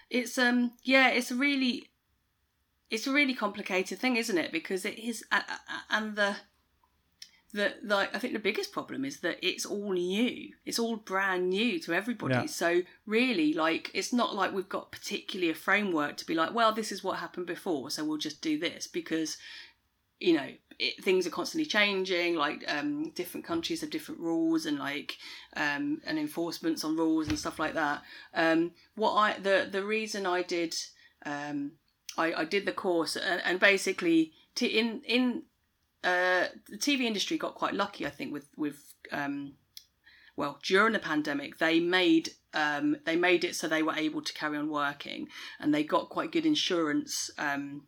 [0.10, 1.90] it's um yeah it's a really
[2.92, 5.24] it's a really complicated thing isn't it because it is
[5.90, 6.36] and the
[7.54, 10.54] the like I think the biggest problem is that it's all new.
[10.66, 12.34] It's all brand new to everybody.
[12.34, 12.46] Yeah.
[12.48, 16.74] So really, like it's not like we've got particularly a framework to be like, well,
[16.74, 19.38] this is what happened before, so we'll just do this because
[20.20, 20.48] you know
[20.80, 22.36] it, things are constantly changing.
[22.36, 25.18] Like um, different countries have different rules and like
[25.56, 28.02] um, and enforcements on rules and stuff like that.
[28.34, 30.76] Um, what I the the reason I did
[31.26, 31.74] um,
[32.18, 35.44] I, I did the course and, and basically to, in in
[36.04, 39.54] uh, the TV industry got quite lucky, I think, with with um,
[40.36, 44.34] well during the pandemic they made um, they made it so they were able to
[44.34, 45.28] carry on working
[45.60, 47.84] and they got quite good insurance um,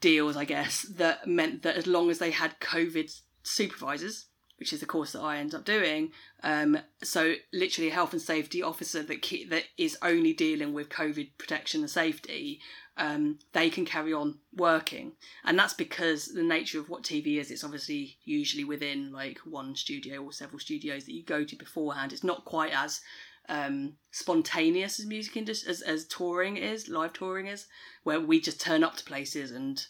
[0.00, 4.26] deals, I guess, that meant that as long as they had COVID supervisors,
[4.58, 8.22] which is the course that I end up doing, um, so literally a health and
[8.22, 12.60] safety officer that ke- that is only dealing with COVID protection and safety,
[12.96, 15.12] um, they can carry on working.
[15.44, 19.76] And that's because the nature of what TV is, it's obviously usually within like one
[19.76, 22.12] studio or several studios that you go to beforehand.
[22.12, 23.00] It's not quite as
[23.48, 27.66] um, spontaneous as music industry as, as touring is, live touring is,
[28.02, 29.86] where we just turn up to places and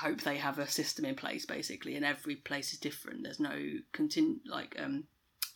[0.00, 3.56] hope they have a system in place basically and every place is different there's no
[3.92, 5.04] continu- like um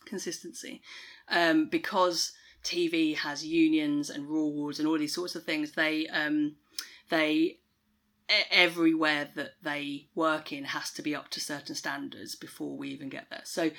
[0.05, 0.81] consistency
[1.27, 2.31] um because
[2.63, 6.55] tv has unions and rules and all these sorts of things they um
[7.09, 7.59] they
[8.51, 13.09] everywhere that they work in has to be up to certain standards before we even
[13.09, 13.41] get there.
[13.43, 13.71] So,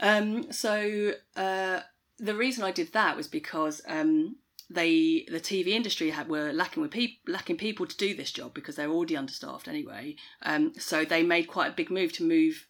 [0.00, 1.80] um, so uh,
[2.18, 4.36] the reason I did that was because um,
[4.70, 8.54] they the TV industry had were lacking with people lacking people to do this job
[8.54, 10.16] because they're already understaffed anyway.
[10.42, 12.66] Um, so they made quite a big move to move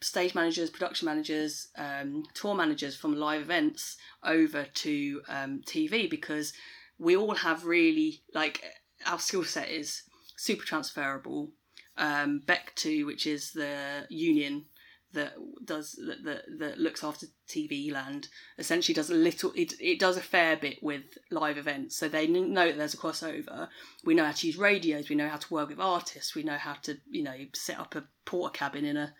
[0.00, 6.52] stage managers, production managers, um, tour managers from live events over to um, TV because
[6.98, 8.62] we all have really like
[9.06, 10.02] our skill set is
[10.36, 11.50] super transferable.
[11.96, 14.66] Um, BECTU, which is the union
[15.14, 15.34] that
[15.64, 19.52] does that, that, that looks after TV land, essentially does a little.
[19.56, 22.98] It it does a fair bit with live events, so they know that there's a
[22.98, 23.68] crossover.
[24.04, 25.08] We know how to use radios.
[25.08, 26.34] We know how to work with artists.
[26.34, 29.14] We know how to you know set up a porter Portakabin in a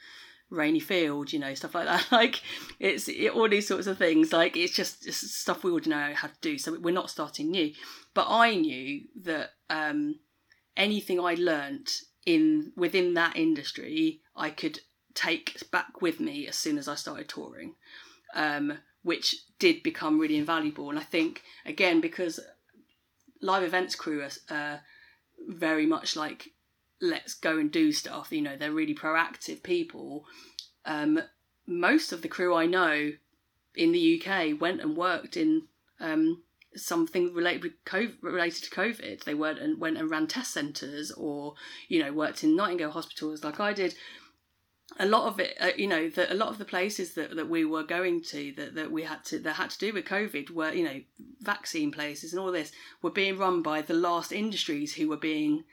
[0.51, 2.07] rainy field, you know, stuff like that.
[2.12, 2.42] Like
[2.78, 4.32] it's it, all these sorts of things.
[4.32, 6.59] Like it's just it's stuff we would know how to do.
[6.59, 7.72] So we're not starting new.
[8.14, 10.16] But I knew that um,
[10.76, 11.90] anything I learnt
[12.26, 14.80] in within that industry, I could
[15.14, 17.74] take back with me as soon as I started touring,
[18.34, 20.90] um, which did become really invaluable.
[20.90, 22.40] And I think again because
[23.40, 24.78] live events crew are uh,
[25.48, 26.50] very much like
[27.00, 28.28] let's go and do stuff.
[28.30, 30.24] You know, they're really proactive people.
[30.84, 31.20] Um,
[31.66, 33.12] most of the crew I know
[33.74, 35.62] in the UK went and worked in
[36.00, 36.42] um,
[36.76, 39.24] something related with COVID, related to COVID.
[39.24, 41.54] They went and went and ran test centres, or
[41.88, 43.94] you know, worked in Nightingale hospitals like I did.
[44.99, 47.49] A lot of it, uh, you know, the, a lot of the places that, that
[47.49, 50.51] we were going to that, that we had to that had to do with COVID
[50.51, 51.01] were, you know,
[51.41, 52.70] vaccine places and all this
[53.03, 55.64] were being run by the last industries who were being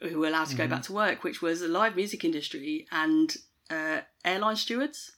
[0.00, 0.74] who were allowed to go mm-hmm.
[0.74, 3.36] back to work, which was the live music industry and
[3.70, 5.12] uh, airline stewards.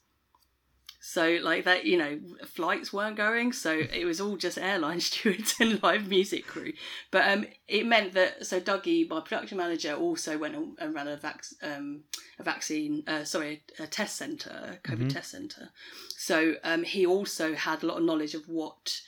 [1.05, 5.57] So like that, you know, flights weren't going, so it was all just airline stewards
[5.59, 6.74] and live music crew.
[7.11, 11.16] But um, it meant that so Dougie, my production manager, also went and ran a
[11.16, 12.05] vac- um,
[12.38, 15.09] a vaccine, uh, sorry, a test center, COVID mm-hmm.
[15.09, 15.70] test center.
[16.16, 19.00] So um, he also had a lot of knowledge of what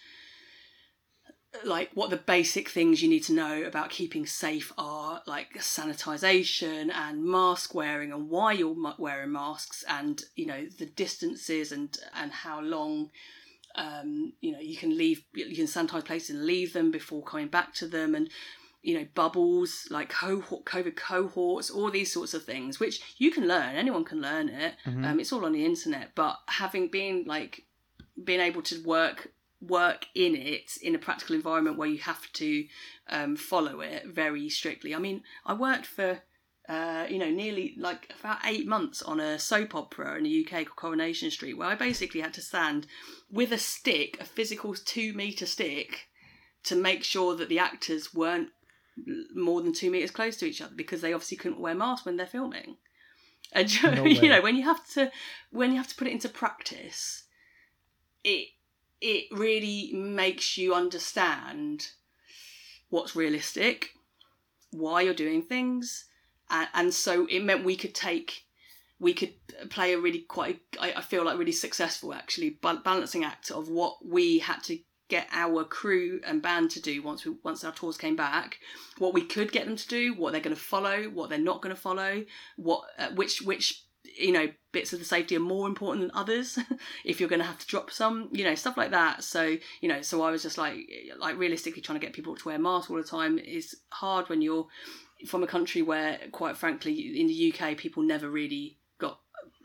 [1.62, 6.92] like what the basic things you need to know about keeping safe are like sanitization
[6.92, 12.32] and mask wearing and why you're wearing masks and you know the distances and and
[12.32, 13.10] how long
[13.76, 17.48] um, you know you can leave you can sanitize places and leave them before coming
[17.48, 18.30] back to them and
[18.82, 23.48] you know bubbles like cohort covid cohorts all these sorts of things which you can
[23.48, 25.04] learn anyone can learn it mm-hmm.
[25.04, 27.64] um, it's all on the internet but having been like
[28.22, 29.32] being able to work
[29.68, 32.66] work in it in a practical environment where you have to
[33.08, 34.94] um, follow it very strictly.
[34.94, 36.22] I mean, I worked for
[36.68, 40.66] uh, you know nearly like about eight months on a soap opera in the UK
[40.66, 42.86] called Coronation Street, where I basically had to stand
[43.30, 46.08] with a stick, a physical two meter stick,
[46.64, 48.48] to make sure that the actors weren't
[49.34, 52.16] more than two meters close to each other because they obviously couldn't wear masks when
[52.16, 52.76] they're filming.
[53.52, 55.10] And no you know when you have to
[55.50, 57.24] when you have to put it into practice,
[58.22, 58.48] it
[59.04, 61.88] it really makes you understand
[62.88, 63.90] what's realistic,
[64.70, 66.06] why you're doing things,
[66.48, 68.44] and, and so it meant we could take
[68.98, 69.34] we could
[69.68, 74.38] play a really quite I, feel like really successful actually balancing act of what we
[74.38, 74.78] had to
[75.08, 78.58] get our crew and band to do once we once our tours came back
[78.98, 81.60] what we could get them to do what they're going to follow what they're not
[81.60, 82.24] going to follow
[82.56, 83.83] what uh, which which
[84.16, 86.58] you know bits of the safety are more important than others
[87.04, 89.24] if you're going to have to drop some you know stuff like that.
[89.24, 90.78] So you know so i was just like
[91.18, 94.42] like realistically trying to get people to wear masks all the time is hard when
[94.42, 94.66] you're
[95.26, 98.78] from a country where quite frankly in the uk people never really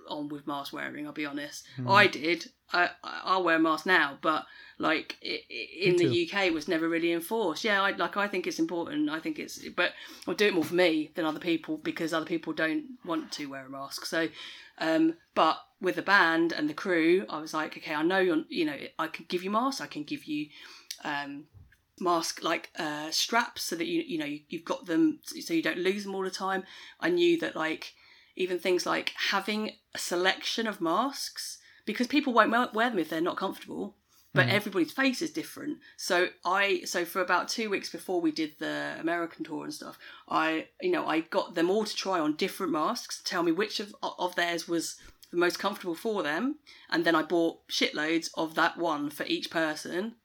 [0.09, 1.65] on with mask wearing i'll be honest.
[1.75, 1.89] Hmm.
[1.89, 2.49] i did.
[2.73, 4.45] I, I i'll wear a mask now but
[4.77, 7.63] like i i- in the uk it was never really enforced.
[7.63, 9.09] Yeah I, like i think it's important.
[9.09, 9.91] I think it's but
[10.27, 13.45] i'll do it more for me than other people because other people don't want to
[13.47, 14.05] wear a mask.
[14.05, 14.27] So
[14.81, 18.43] um, but with the band and the crew, I was like, okay, I know you're,
[18.47, 20.47] you know, I can give you masks, I can give you
[21.03, 21.45] um,
[21.99, 25.77] mask like uh, straps so that you, you know, you've got them so you don't
[25.79, 26.63] lose them all the time.
[27.01, 27.93] I knew that like
[28.35, 33.21] even things like having a selection of masks because people won't wear- them if they're
[33.21, 33.95] not comfortable.
[34.31, 34.53] But mm.
[34.53, 35.79] everybody's face is different.
[35.97, 39.97] So I so for about two weeks before we did the American tour and stuff,
[40.27, 43.79] I you know I got them all to try on different masks, tell me which
[43.79, 44.97] of of theirs was
[45.31, 46.59] the most comfortable for them,
[46.91, 50.15] and then I bought shitloads of that one for each person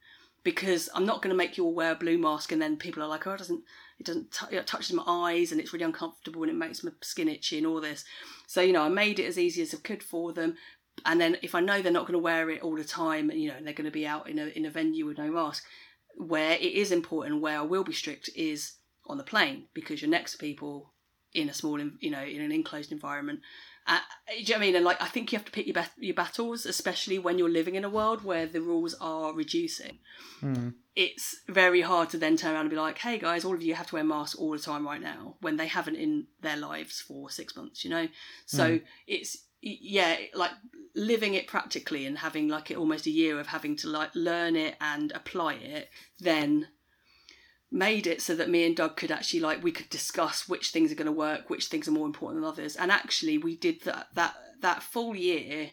[0.45, 3.03] because I'm not going to make you all wear a blue mask and then people
[3.03, 3.65] are like, oh, it doesn't
[3.99, 6.91] it doesn't t- it touches my eyes and it's really uncomfortable and it makes my
[7.01, 8.05] skin itchy and all this.
[8.47, 10.57] So you know I made it as easy as I could for them.
[11.05, 13.41] And then if I know they're not going to wear it all the time, and
[13.41, 15.31] you know, and they're going to be out in a in a venue with no
[15.31, 15.65] mask,
[16.17, 18.75] where it is important, where I will be strict, is
[19.07, 20.93] on the plane because you're next to people
[21.33, 23.41] in a small, you know, in an enclosed environment.
[23.87, 24.77] Uh, do you know what I mean?
[24.77, 27.51] And like, I think you have to pick your bat- your battles, especially when you're
[27.51, 29.99] living in a world where the rules are reducing.
[30.97, 33.75] It's very hard to then turn around and be like, "Hey guys, all of you
[33.75, 37.01] have to wear masks all the time right now," when they haven't in their lives
[37.01, 37.85] for six months.
[37.85, 38.09] You know,
[38.47, 40.53] so it's yeah, like
[40.95, 44.57] living it practically and having like it almost a year of having to like learn
[44.57, 46.69] it and apply it, then
[47.75, 50.93] made it so that me and Doug could actually like we could discuss which things
[50.93, 53.83] are going to work, which things are more important than others, and actually we did
[53.83, 55.73] that that that full year.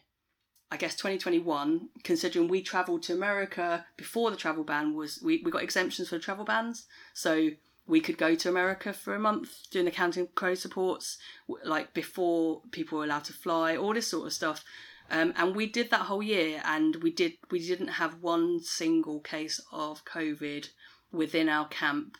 [0.73, 5.51] I guess 2021, considering we travelled to America before the travel ban was, we, we
[5.51, 6.87] got exemptions for the travel bans.
[7.13, 7.49] So
[7.85, 11.17] we could go to America for a month doing the Counting Crow supports,
[11.65, 14.63] like before people were allowed to fly, all this sort of stuff.
[15.09, 19.19] Um, and we did that whole year, and we did we didn't have one single
[19.19, 20.69] case of COVID
[21.11, 22.17] within our camp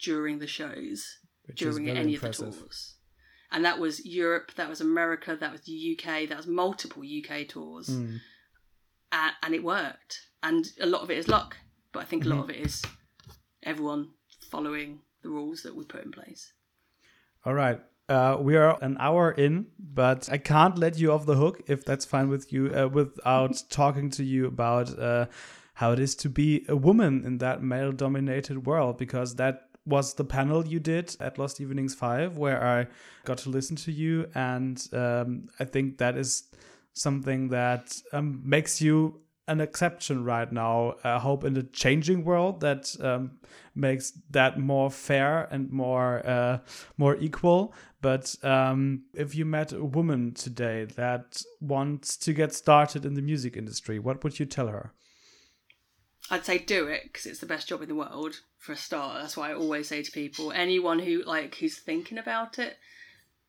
[0.00, 2.48] during the shows, Which during any impressive.
[2.48, 2.94] of the tours.
[3.50, 7.46] And that was Europe, that was America, that was the UK, that was multiple UK
[7.48, 8.20] tours, Mm.
[9.12, 10.20] and, and it worked.
[10.42, 11.56] And a lot of it is luck,
[11.92, 12.50] but I think a lot Mm-hmm.
[12.50, 12.82] of it is
[13.62, 14.10] everyone
[14.50, 16.52] following the rules that we put in place.
[17.44, 17.80] All right.
[18.08, 21.84] Uh, we are an hour in, but I can't let you off the hook if
[21.86, 25.26] that's fine with you uh, without talking to you about uh,
[25.74, 30.14] how it is to be a woman in that male dominated world, because that was
[30.14, 32.86] the panel you did at Lost Evenings 5, where I
[33.24, 34.28] got to listen to you.
[34.34, 36.44] And um, I think that is
[36.94, 40.94] something that um, makes you an exception right now.
[41.04, 43.32] I hope in the changing world that um,
[43.74, 46.58] makes that more fair and more uh,
[46.96, 47.74] more equal.
[48.00, 53.22] But um, if you met a woman today that wants to get started in the
[53.22, 54.92] music industry, what would you tell her?
[56.30, 59.20] I'd say do it because it's the best job in the world for a start.
[59.20, 62.78] That's why I always say to people, anyone who like who's thinking about it,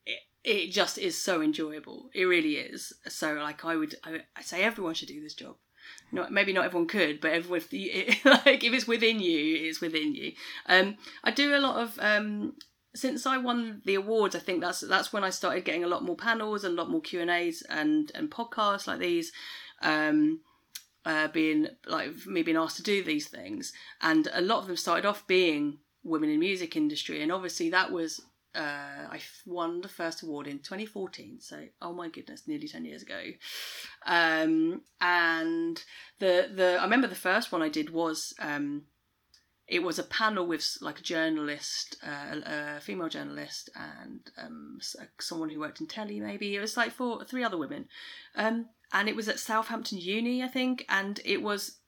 [0.06, 2.10] it, it just is so enjoyable.
[2.14, 2.94] It really is.
[3.08, 5.56] So like I would I, I say everyone should do this job.
[6.12, 10.14] Not maybe not everyone could, but everyone it, like if it's within you, it's within
[10.14, 10.34] you.
[10.66, 12.56] Um, I do a lot of um,
[12.94, 14.36] since I won the awards.
[14.36, 16.92] I think that's that's when I started getting a lot more panels and a lot
[16.92, 19.32] more Q and A's and and podcasts like these.
[19.82, 20.42] Um,
[21.06, 24.78] uh, being like me being asked to do these things, and a lot of them
[24.78, 28.22] started off being women in music industry, and obviously that was
[28.56, 31.40] uh, I won the first award in 2014.
[31.42, 33.22] So oh my goodness, nearly 10 years ago.
[34.06, 35.84] Um, and
[36.20, 38.84] the the I remember the first one I did was um,
[39.68, 44.80] it was a panel with like a journalist, uh, a female journalist, and um,
[45.20, 46.20] someone who worked in telly.
[46.20, 47.88] Maybe it was like four, three other women,
[48.36, 51.80] um, and it was at Southampton Uni, I think, and it was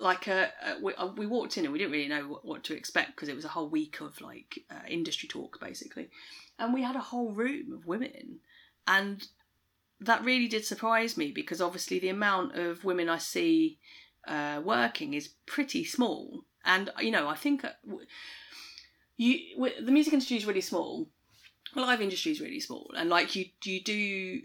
[0.00, 2.64] like a, a we, uh, we walked in and we didn't really know what, what
[2.64, 6.10] to expect because it was a whole week of like uh, industry talk basically,
[6.58, 8.40] and we had a whole room of women,
[8.86, 9.28] and
[10.00, 13.78] that really did surprise me because obviously the amount of women I see
[14.26, 17.70] uh, working is pretty small, and you know I think uh,
[19.16, 19.38] you
[19.80, 21.10] the music industry is really small,
[21.76, 24.40] live industry is really small, and like you you do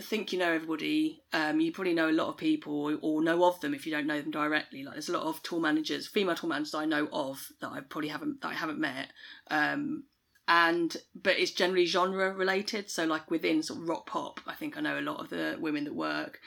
[0.00, 1.22] think you know everybody.
[1.32, 4.06] Um, you probably know a lot of people or know of them if you don't
[4.06, 4.82] know them directly.
[4.82, 7.80] Like there's a lot of tour managers, female tour managers I know of that I
[7.80, 9.08] probably haven't that I haven't met.
[9.50, 10.04] Um,
[10.48, 12.90] and but it's generally genre related.
[12.90, 15.56] So like within sort of rock pop, I think I know a lot of the
[15.60, 16.40] women that work,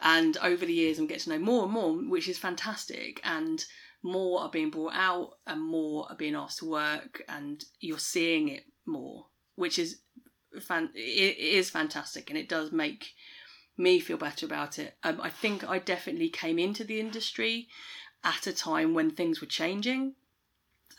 [0.00, 3.20] and over the years I'm getting to know more and more, which is fantastic.
[3.24, 3.64] And
[4.02, 8.48] more are being brought out, and more are being asked to work, and you're seeing
[8.48, 10.00] it more, which is
[10.60, 10.90] fan.
[10.94, 13.14] It is fantastic, and it does make
[13.76, 14.96] me feel better about it.
[15.02, 17.68] Um, I think I definitely came into the industry
[18.24, 20.14] at a time when things were changing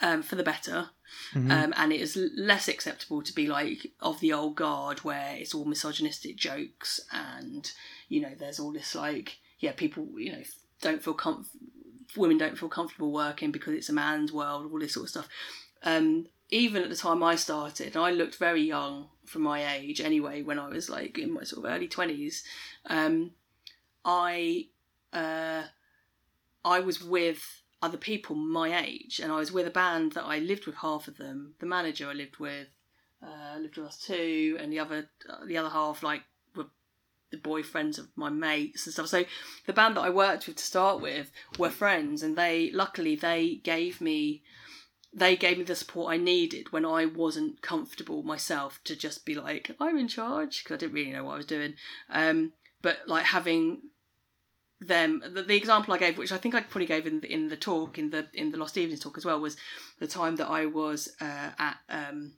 [0.02, 0.90] um, for the better.
[1.34, 1.52] Mm-hmm.
[1.52, 5.56] Um, and it is less acceptable to be like of the old guard where it's
[5.56, 7.72] all misogynistic jokes and
[8.10, 10.44] you know there's all this like yeah people you know
[10.82, 11.46] don't feel com-
[12.18, 15.30] women don't feel comfortable working because it's a man's world all this sort of stuff
[15.84, 20.42] um, even at the time I started I looked very young for my age anyway
[20.42, 22.44] when I was like in my sort of early 20s
[22.88, 23.32] um,
[24.06, 24.68] I
[25.14, 25.64] uh,
[26.64, 30.40] I was with other people my age, and I was with a band that I
[30.40, 31.54] lived with half of them.
[31.60, 32.68] The manager I lived with
[33.22, 36.24] uh, lived with us too, and the other uh, the other half like
[36.56, 36.68] were
[37.32, 39.08] the boyfriends of my mates and stuff.
[39.08, 39.26] So
[39.66, 43.56] the band that I worked with to start with were friends, and they luckily they
[43.64, 44.42] gave me
[45.14, 49.36] they gave me the support I needed when I wasn't comfortable myself to just be
[49.36, 51.74] like I'm in charge because I didn't really know what I was doing.
[52.10, 53.82] Um, but like having
[54.80, 57.48] them the, the, example I gave, which I think I probably gave in the, in
[57.48, 59.58] the talk in the in the Lost Evenings talk as well, was
[60.00, 62.34] the time that I was uh, at um,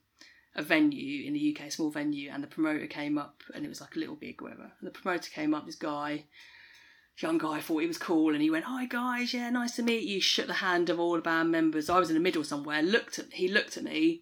[0.56, 3.70] a venue in the UK, a small venue, and the promoter came up, and it
[3.70, 4.72] was like a little gig, whatever.
[4.80, 6.26] And the promoter came up, this guy,
[7.22, 10.04] young guy, thought he was cool, and he went, "Hi guys, yeah, nice to meet
[10.04, 11.90] you." Shook the hand of all the band members.
[11.90, 12.82] I was in the middle somewhere.
[12.82, 14.22] Looked at he looked at me,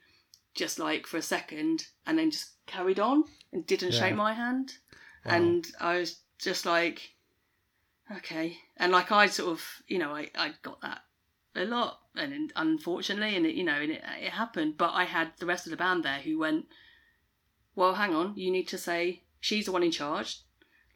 [0.56, 4.00] just like for a second, and then just carried on and didn't yeah.
[4.00, 4.74] shake my hand.
[5.26, 5.36] Wow.
[5.36, 7.16] And I was just like
[8.12, 8.58] okay.
[8.78, 11.02] And like I sort of, you know, I, I got that
[11.56, 14.78] a lot, and unfortunately, and it, you know, and it, it happened.
[14.78, 16.66] But I had the rest of the band there who went,
[17.76, 20.42] well, hang on, you need to say she's the one in charge.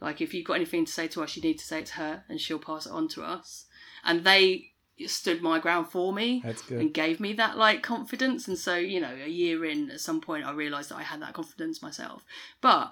[0.01, 1.93] Like if you've got anything to say to us, you need to say it to
[1.93, 3.65] her, and she'll pass it on to us.
[4.03, 4.71] And they
[5.07, 6.43] stood my ground for me
[6.79, 8.47] and gave me that like confidence.
[8.47, 11.21] And so, you know, a year in, at some point, I realised that I had
[11.21, 12.23] that confidence myself.
[12.61, 12.91] But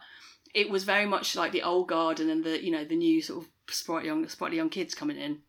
[0.53, 3.21] it was very much like the old guard and then the you know the new
[3.21, 5.39] sort of sprite young sprightly young kids coming in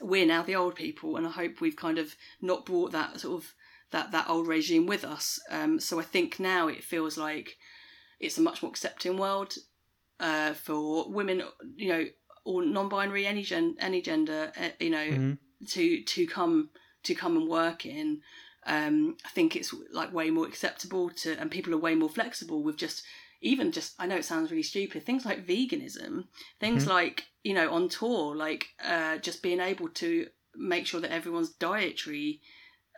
[0.00, 3.42] we're now the old people and i hope we've kind of not brought that sort
[3.42, 3.54] of
[3.90, 7.56] that that old regime with us um, so i think now it feels like
[8.20, 9.54] it's a much more accepting world
[10.20, 11.42] uh, for women
[11.76, 12.04] you know
[12.44, 15.32] or non-binary any gen any gender uh, you know mm-hmm.
[15.66, 16.70] to to come
[17.02, 18.20] to come and work in
[18.66, 22.62] um, i think it's like way more acceptable to and people are way more flexible
[22.62, 23.02] with just
[23.40, 26.24] even just I know it sounds really stupid things like veganism
[26.60, 26.92] things mm-hmm.
[26.92, 31.50] like you know on tour like uh, just being able to make sure that everyone's
[31.50, 32.40] dietary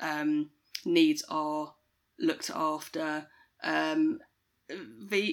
[0.00, 0.50] um,
[0.84, 1.74] needs are
[2.18, 3.26] looked after
[3.62, 4.18] um,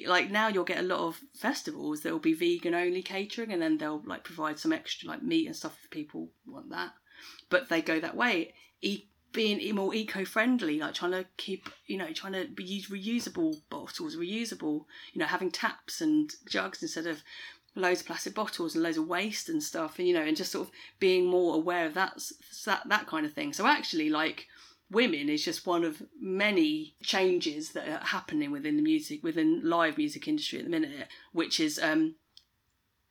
[0.07, 3.61] like now you'll get a lot of festivals that will be vegan only catering and
[3.61, 6.91] then they'll like provide some extra like meat and stuff if people want that
[7.49, 12.11] but they go that way eat being more eco-friendly, like trying to keep, you know,
[12.11, 17.21] trying to use reusable bottles, reusable, you know, having taps and jugs instead of
[17.75, 20.51] loads of plastic bottles and loads of waste and stuff, and you know, and just
[20.51, 22.19] sort of being more aware of that
[22.65, 23.53] that that kind of thing.
[23.53, 24.47] So actually, like
[24.89, 29.97] women is just one of many changes that are happening within the music within live
[29.97, 32.15] music industry at the minute, which is um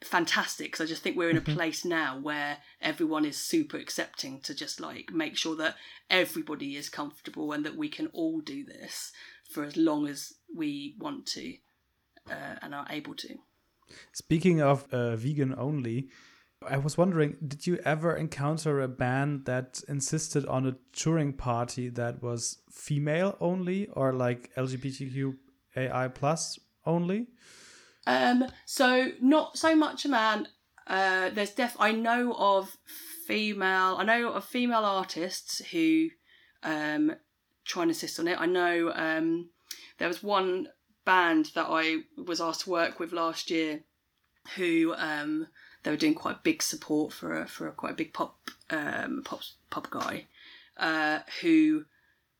[0.04, 1.54] fantastic because I just think we're in a mm-hmm.
[1.54, 5.76] place now where everyone is super accepting to just like make sure that
[6.10, 9.12] everybody is comfortable and that we can all do this
[9.50, 11.54] for as long as we want to
[12.30, 13.36] uh, and are able to.
[14.12, 16.08] Speaking of uh, vegan only,
[16.64, 21.88] I was wondering, did you ever encounter a band that insisted on a touring party
[21.90, 27.26] that was female only or like LGBTQAI plus only?
[28.06, 30.48] Um, so not so much a man.
[30.86, 31.76] Uh, there's def.
[31.78, 32.76] I know of
[33.26, 33.96] female.
[33.98, 36.08] I know of female artists who
[36.62, 37.14] um,
[37.64, 38.40] try and assist on it.
[38.40, 39.50] I know um,
[39.98, 40.68] there was one
[41.04, 43.80] band that I was asked to work with last year,
[44.56, 45.48] who um,
[45.86, 49.22] they were doing quite big support for a, for a quite a big pop um,
[49.24, 50.26] pop pop guy,
[50.78, 51.84] uh, who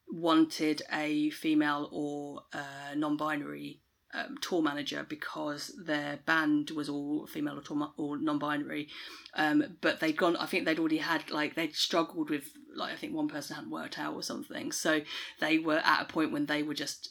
[0.09, 3.79] wanted a female or uh, non-binary
[4.15, 8.89] um, tour manager because their band was all female or, tour, or non-binary,
[9.35, 10.37] um, but they'd gone.
[10.39, 13.71] I think they'd already had like they'd struggled with like I think one person hadn't
[13.71, 15.03] worked out or something, so
[15.39, 17.11] they were at a point when they were just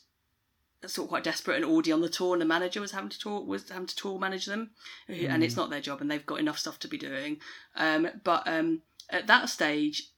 [0.87, 3.19] sort of quite desperate and already on the tour, and the manager was having to
[3.19, 4.71] tour was having to tour manage them,
[5.09, 5.29] mm.
[5.29, 5.57] and it's mm.
[5.57, 7.37] not their job, and they've got enough stuff to be doing.
[7.75, 10.11] Um, but um, at that stage,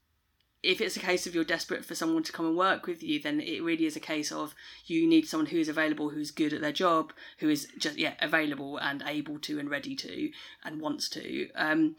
[0.63, 3.22] if it's a case of you're desperate for someone to come and work with you,
[3.22, 4.55] then it really is a case of
[4.86, 8.15] you need someone who is available, who's good at their job, who is just yeah
[8.22, 10.30] available and able to and ready to
[10.63, 11.49] and wants to.
[11.55, 11.95] Um,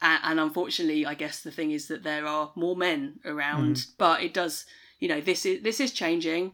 [0.00, 3.86] and, and unfortunately, I guess the thing is that there are more men around, mm.
[3.98, 4.66] but it does.
[4.98, 6.52] You know, this is this is changing.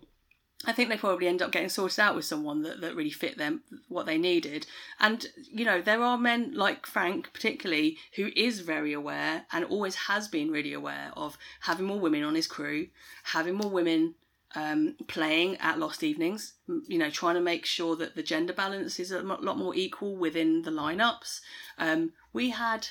[0.65, 3.39] I think they probably end up getting sorted out with someone that, that really fit
[3.39, 4.67] them what they needed.
[4.99, 9.95] And you know, there are men like Frank, particularly, who is very aware and always
[9.95, 12.89] has been really aware of having more women on his crew,
[13.23, 14.15] having more women
[14.57, 16.55] um, playing at Lost Evenings.
[16.67, 20.17] You know, trying to make sure that the gender balance is a lot more equal
[20.17, 21.41] within the lineups.
[21.79, 22.89] Um, we had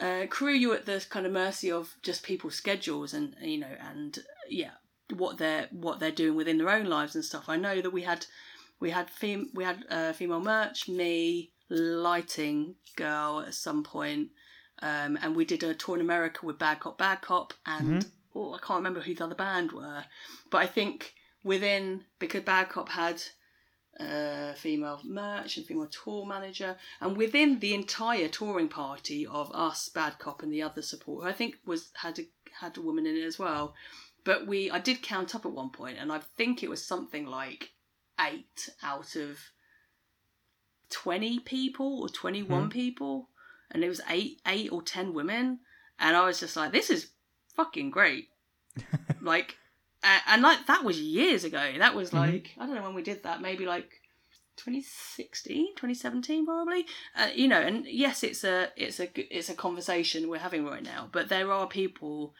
[0.00, 3.76] uh, crew you at the kind of mercy of just people's schedules and you know
[3.80, 4.70] and yeah
[5.12, 7.48] what they're what they're doing within their own lives and stuff.
[7.48, 8.26] I know that we had
[8.80, 14.30] we had fem- we had uh, female merch, me, lighting girl at some point,
[14.82, 18.38] um, and we did a tour in America with Bad Cop Bad Cop, and mm-hmm.
[18.38, 20.04] oh, I can't remember who the other band were,
[20.50, 23.22] but I think within because Bad Cop had
[23.98, 29.88] uh, female merch and female tour manager, and within the entire touring party of us,
[29.88, 32.22] Bad Cop, and the other support, who I think was had a,
[32.60, 33.74] had a woman in it as well.
[34.24, 37.26] But we, I did count up at one point, and I think it was something
[37.26, 37.70] like
[38.20, 39.38] eight out of
[40.90, 42.72] twenty people or twenty one mm.
[42.72, 43.28] people,
[43.70, 45.60] and it was eight, eight or ten women,
[45.98, 47.10] and I was just like, this is
[47.54, 48.28] fucking great.
[49.20, 49.56] like,
[50.02, 51.72] uh, and like that was years ago.
[51.78, 52.18] That was mm-hmm.
[52.18, 52.62] like mm-hmm.
[52.62, 53.40] I don't know when we did that.
[53.40, 54.00] Maybe like
[54.56, 56.84] 2016 2017 probably
[57.16, 60.82] uh, you know and yes it's a it's a it's a conversation we're having right
[60.82, 62.34] now but there are people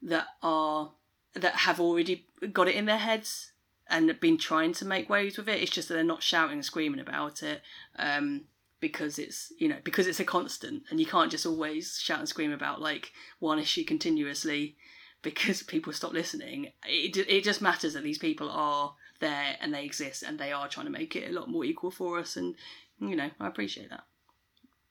[0.00, 0.92] that are
[1.36, 3.52] that have already got it in their heads
[3.88, 5.62] and been trying to make waves with it.
[5.62, 7.62] It's just that they're not shouting and screaming about it
[7.98, 8.42] um,
[8.80, 12.28] because it's you know because it's a constant, and you can't just always shout and
[12.28, 14.76] scream about like one issue continuously
[15.22, 16.72] because people stop listening.
[16.84, 20.68] It it just matters that these people are there and they exist and they are
[20.68, 22.54] trying to make it a lot more equal for us, and
[23.00, 24.04] you know I appreciate that.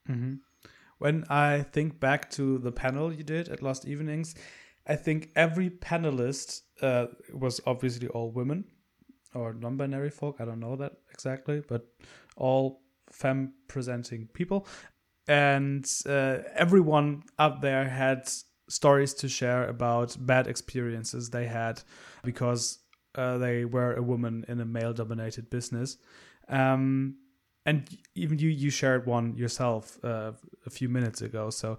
[0.10, 0.36] Mm-hmm.
[0.98, 4.34] When I think back to the panel you did at Lost Evenings
[4.88, 8.66] I think every panelist uh, was obviously all women
[9.34, 10.38] or non-binary folk.
[10.40, 11.86] I don't know that exactly, but
[12.38, 12.82] all
[13.12, 14.68] femme presenting people,
[15.28, 18.30] and uh, everyone up there had
[18.70, 21.82] stories to share about bad experiences they had
[22.24, 22.80] because
[23.16, 25.98] uh, they were a woman in a male-dominated business.
[26.50, 27.18] Um,
[27.66, 30.34] and even you, you shared one yourself uh,
[30.66, 31.50] a few minutes ago.
[31.50, 31.78] So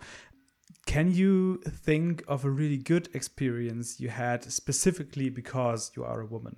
[0.86, 6.26] can you think of a really good experience you had specifically because you are a
[6.26, 6.56] woman?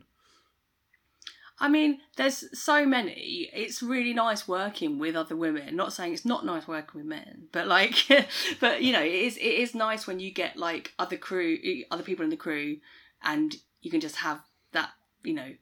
[1.61, 3.51] I mean, there's so many.
[3.53, 5.75] It's really nice working with other women.
[5.75, 8.07] Not saying it's not nice working with men, but like,
[8.61, 9.37] but you know, it is.
[9.39, 11.59] It is nice when you get like other crew,
[11.91, 12.77] other people in the crew,
[13.23, 14.41] and you can just have
[14.73, 14.91] that,
[15.25, 15.55] you know,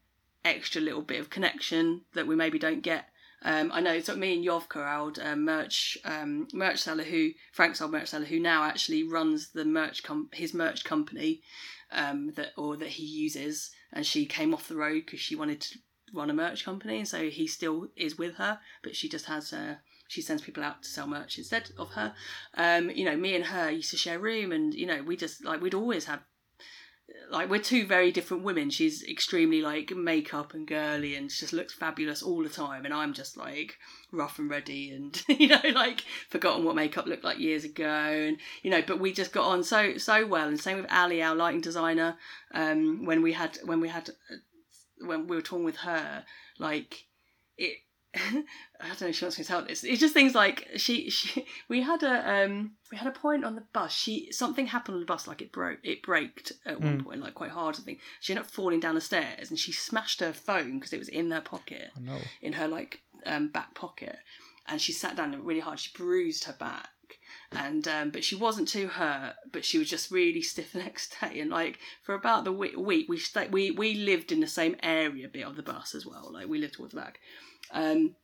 [0.44, 3.08] extra little bit of connection that we maybe don't get
[3.46, 7.80] um, I know so me and Yovka, our uh, merch um, merch seller, who Frank's
[7.80, 11.42] old merch seller, who now actually runs the merch com- his merch company
[11.92, 15.60] um, that or that he uses, and she came off the road because she wanted
[15.60, 15.78] to
[16.12, 19.52] run a merch company, and so he still is with her, but she just has
[19.52, 19.76] uh,
[20.08, 22.14] she sends people out to sell merch instead of her.
[22.54, 25.44] Um, you know, me and her used to share room, and you know, we just
[25.44, 26.24] like we'd always have
[27.30, 28.70] like we're two very different women.
[28.70, 32.94] She's extremely like makeup and girly and she just looks fabulous all the time, and
[32.94, 33.76] I'm just like
[34.12, 38.38] rough and ready and you know like forgotten what makeup looked like years ago, and
[38.62, 38.82] you know.
[38.86, 42.16] But we just got on so so well, and same with Ali, our lighting designer.
[42.54, 44.10] Um, when we had when we had
[44.98, 46.24] when we were talking with her,
[46.58, 47.06] like
[47.56, 47.78] it
[48.80, 49.84] I don't know if she wants me to tell this.
[49.84, 53.54] It's just things like she, she we had a um we had a point on
[53.54, 53.92] the bus.
[53.92, 57.04] She something happened on the bus like it broke it braked at one mm.
[57.04, 57.76] point like quite hard.
[57.78, 60.92] I think she ended up falling down the stairs and she smashed her phone because
[60.92, 61.90] it was in her pocket.
[61.96, 62.18] Oh, no.
[62.42, 64.16] In her like um, back pocket,
[64.66, 65.80] and she sat down really hard.
[65.80, 66.88] She bruised her back
[67.52, 71.14] and um, but she wasn't too hurt but she was just really stiff the next
[71.20, 74.46] day and like for about the week, week we stayed we we lived in the
[74.46, 77.20] same area bit of the bus as well like we lived towards the back
[77.72, 78.14] um,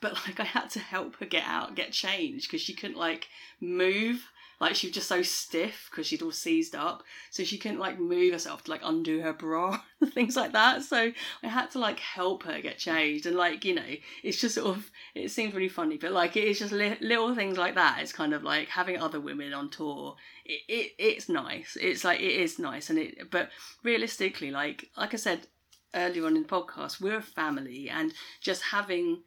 [0.00, 3.28] but like I had to help her get out, get changed because she couldn't like
[3.60, 4.30] move.
[4.60, 7.98] Like she was just so stiff because she'd all seized up, so she couldn't like
[7.98, 9.80] move herself to like undo her bra
[10.12, 10.82] things like that.
[10.82, 11.10] So
[11.42, 14.76] I had to like help her get changed, and like you know, it's just sort
[14.76, 17.98] of it seems really funny, but like it is just li- little things like that.
[18.00, 20.16] It's kind of like having other women on tour.
[20.44, 21.76] It, it it's nice.
[21.80, 23.50] It's like it is nice, and it but
[23.82, 25.46] realistically, like like I said
[25.94, 29.22] earlier on in the podcast, we're a family, and just having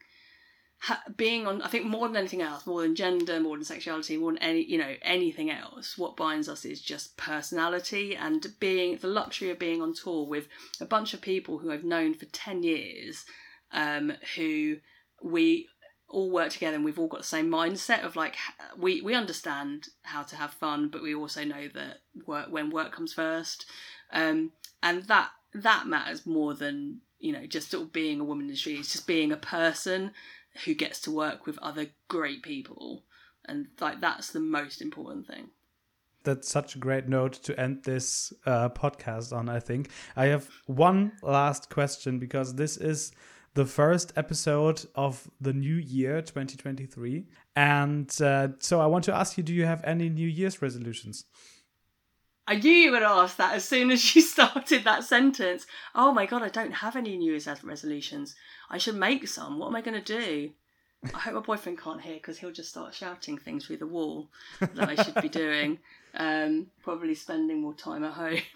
[0.80, 4.18] ha- being on, I think more than anything else, more than gender, more than sexuality,
[4.18, 8.98] more than any, you know, anything else, what binds us is just personality and being
[8.98, 10.48] the luxury of being on tour with
[10.80, 13.26] a bunch of people who I've known for 10 years,
[13.72, 14.77] um, who
[15.22, 15.68] we
[16.10, 18.35] all work together and we've all got the same mindset of like
[18.77, 22.94] we we understand how to have fun but we also know that work when work
[22.94, 23.65] comes first.
[24.14, 25.31] Um and that
[25.63, 28.79] that matters more than you know just sort of being a woman in street.
[28.79, 30.11] It's just being a person
[30.65, 33.03] who gets to work with other great people.
[33.45, 35.49] And like that's the most important thing.
[36.23, 39.89] That's such a great note to end this uh, podcast on i think.
[40.15, 43.11] I have one last question because this is
[43.53, 47.25] the first episode of the new year 2023
[47.55, 51.25] and uh, so i want to ask you do you have any new year's resolutions
[52.48, 55.68] I knew you would ask that as soon as you started that sentence.
[55.94, 58.36] Oh my god, I don't have any New Year's resolutions.
[58.69, 59.60] I should make some.
[59.60, 60.52] What am I going to do?
[61.14, 64.30] I hope my boyfriend can't hear because he'll just start shouting things through the wall
[64.60, 65.80] that I should be doing.
[66.19, 68.40] Um, probably spending more time at home.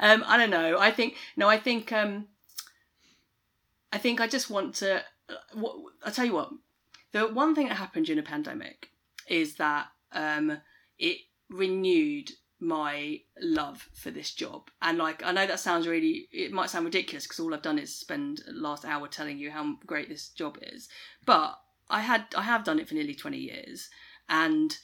[0.00, 0.78] um, I don't know.
[0.80, 1.48] I think no.
[1.48, 2.26] I think um,
[3.92, 4.96] I think I just want to.
[5.28, 6.50] Uh, what, I'll tell you what.
[7.12, 8.90] The one thing that happened during a pandemic
[9.28, 10.58] is that um,
[10.98, 11.18] it
[11.48, 14.70] renewed my love for this job.
[14.80, 17.78] And like, I know that sounds really, it might sound ridiculous because all I've done
[17.78, 20.88] is spend last hour telling you how great this job is.
[21.24, 21.58] But
[21.90, 23.90] I had, I have done it for nearly 20 years.
[24.28, 24.76] And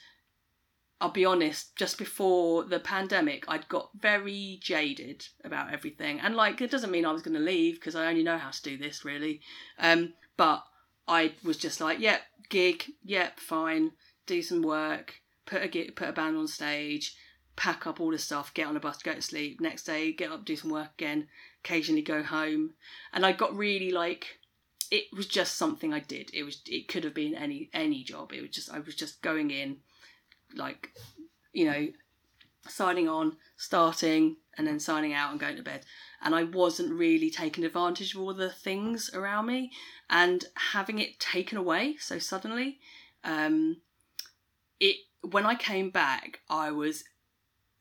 [1.00, 6.20] I'll be honest, just before the pandemic, I'd got very jaded about everything.
[6.20, 8.50] And like, it doesn't mean I was going to leave because I only know how
[8.50, 9.40] to do this really.
[9.78, 10.62] Um, but
[11.08, 13.92] I was just like, yep, yeah, gig, yep, yeah, fine,
[14.26, 15.14] do some work,
[15.46, 17.16] put a put a band on stage,
[17.56, 19.60] pack up all the stuff, get on a bus, go to sleep.
[19.60, 21.28] Next day, get up, do some work again.
[21.64, 22.74] Occasionally go home,
[23.12, 24.40] and I got really like
[24.92, 26.30] it was just something I did.
[26.34, 28.32] It was it could have been any any job.
[28.32, 29.78] It was just I was just going in,
[30.54, 30.90] like
[31.54, 31.88] you know,
[32.68, 35.86] signing on, starting, and then signing out and going to bed.
[36.20, 39.72] And I wasn't really taking advantage of all the things around me,
[40.10, 42.78] and having it taken away so suddenly.
[43.24, 43.78] Um,
[44.78, 47.04] it when I came back, I was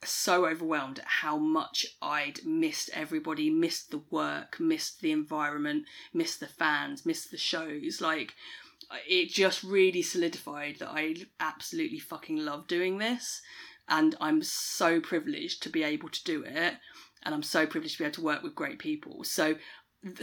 [0.04, 6.40] so overwhelmed at how much I'd missed everybody, missed the work, missed the environment, missed
[6.40, 8.02] the fans, missed the shows.
[8.02, 8.34] Like,
[9.08, 13.42] it just really solidified that I absolutely fucking love doing this.
[13.88, 16.76] And I'm so privileged to be able to do it.
[17.24, 19.24] And I'm so privileged to be able to work with great people.
[19.24, 19.56] So,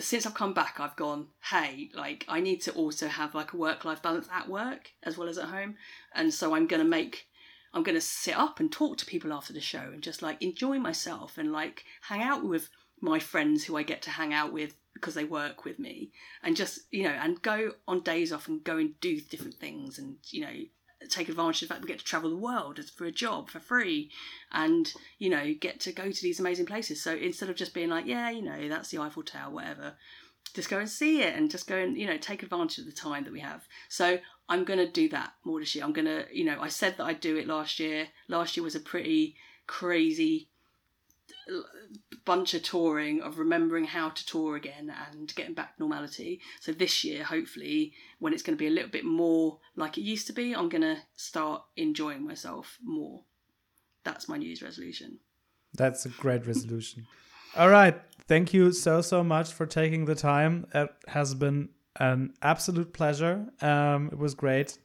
[0.01, 3.57] since I've come back, I've gone, hey, like, I need to also have like a
[3.57, 5.77] work life balance at work as well as at home.
[6.13, 7.28] And so I'm going to make
[7.73, 10.43] I'm going to sit up and talk to people after the show and just like
[10.43, 12.71] enjoy myself and like hang out with
[13.01, 16.11] my friends who I get to hang out with because they work with me
[16.43, 19.99] and just, you know, and go on days off and go and do different things
[19.99, 20.53] and, you know,
[21.09, 23.61] take advantage of the fact we get to travel the world for a job for
[23.61, 24.11] free
[24.51, 27.03] and, you know, get to go to these amazing places.
[27.03, 29.95] So instead of just being like, yeah, you know, that's the Eiffel Tower, whatever,
[30.55, 32.93] just go and see it and just go and you know take advantage of the
[32.93, 34.19] time that we have so
[34.49, 35.85] i'm going to do that more this year.
[35.85, 38.09] I'm going to you know i said that i'd do it last year.
[38.29, 40.49] Last year was a pretty crazy
[42.25, 46.41] bunch of touring of remembering how to tour again and getting back to normality.
[46.61, 50.03] So this year hopefully when it's going to be a little bit more like it
[50.03, 53.23] used to be i'm going to start enjoying myself more.
[54.05, 55.19] That's my new year's resolution.
[55.75, 57.07] That's a great resolution.
[57.57, 58.01] All right.
[58.27, 60.67] Thank you so so much for taking the time.
[60.75, 63.49] It has been an absolute pleasure.
[63.61, 64.79] Um, it was great.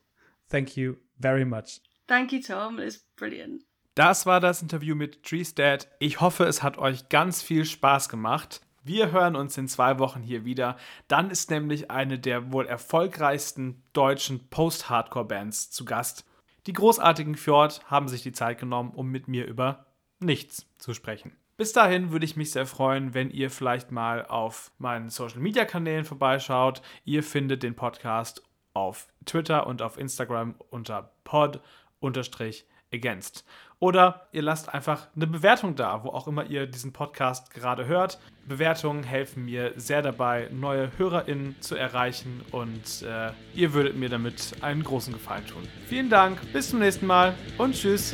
[0.49, 1.81] Thank you very much.
[2.07, 2.79] Thank you, Tom.
[2.79, 3.63] It's brilliant.
[3.95, 5.87] Das war das Interview mit Trees Dad.
[5.99, 8.61] Ich hoffe, es hat euch ganz viel Spaß gemacht.
[8.83, 10.77] Wir hören uns in zwei Wochen hier wieder.
[11.07, 16.25] Dann ist nämlich eine der wohl erfolgreichsten deutschen Post-Hardcore-Bands zu Gast.
[16.65, 19.85] Die großartigen Fjord haben sich die Zeit genommen, um mit mir über
[20.19, 21.37] nichts zu sprechen.
[21.63, 25.63] Bis dahin würde ich mich sehr freuen, wenn ihr vielleicht mal auf meinen Social Media
[25.63, 26.81] Kanälen vorbeischaut.
[27.05, 33.45] Ihr findet den Podcast auf Twitter und auf Instagram unter pod-against.
[33.79, 38.19] Oder ihr lasst einfach eine Bewertung da, wo auch immer ihr diesen Podcast gerade hört.
[38.45, 44.57] Bewertungen helfen mir sehr dabei, neue HörerInnen zu erreichen und äh, ihr würdet mir damit
[44.59, 45.63] einen großen Gefallen tun.
[45.87, 48.13] Vielen Dank, bis zum nächsten Mal und tschüss.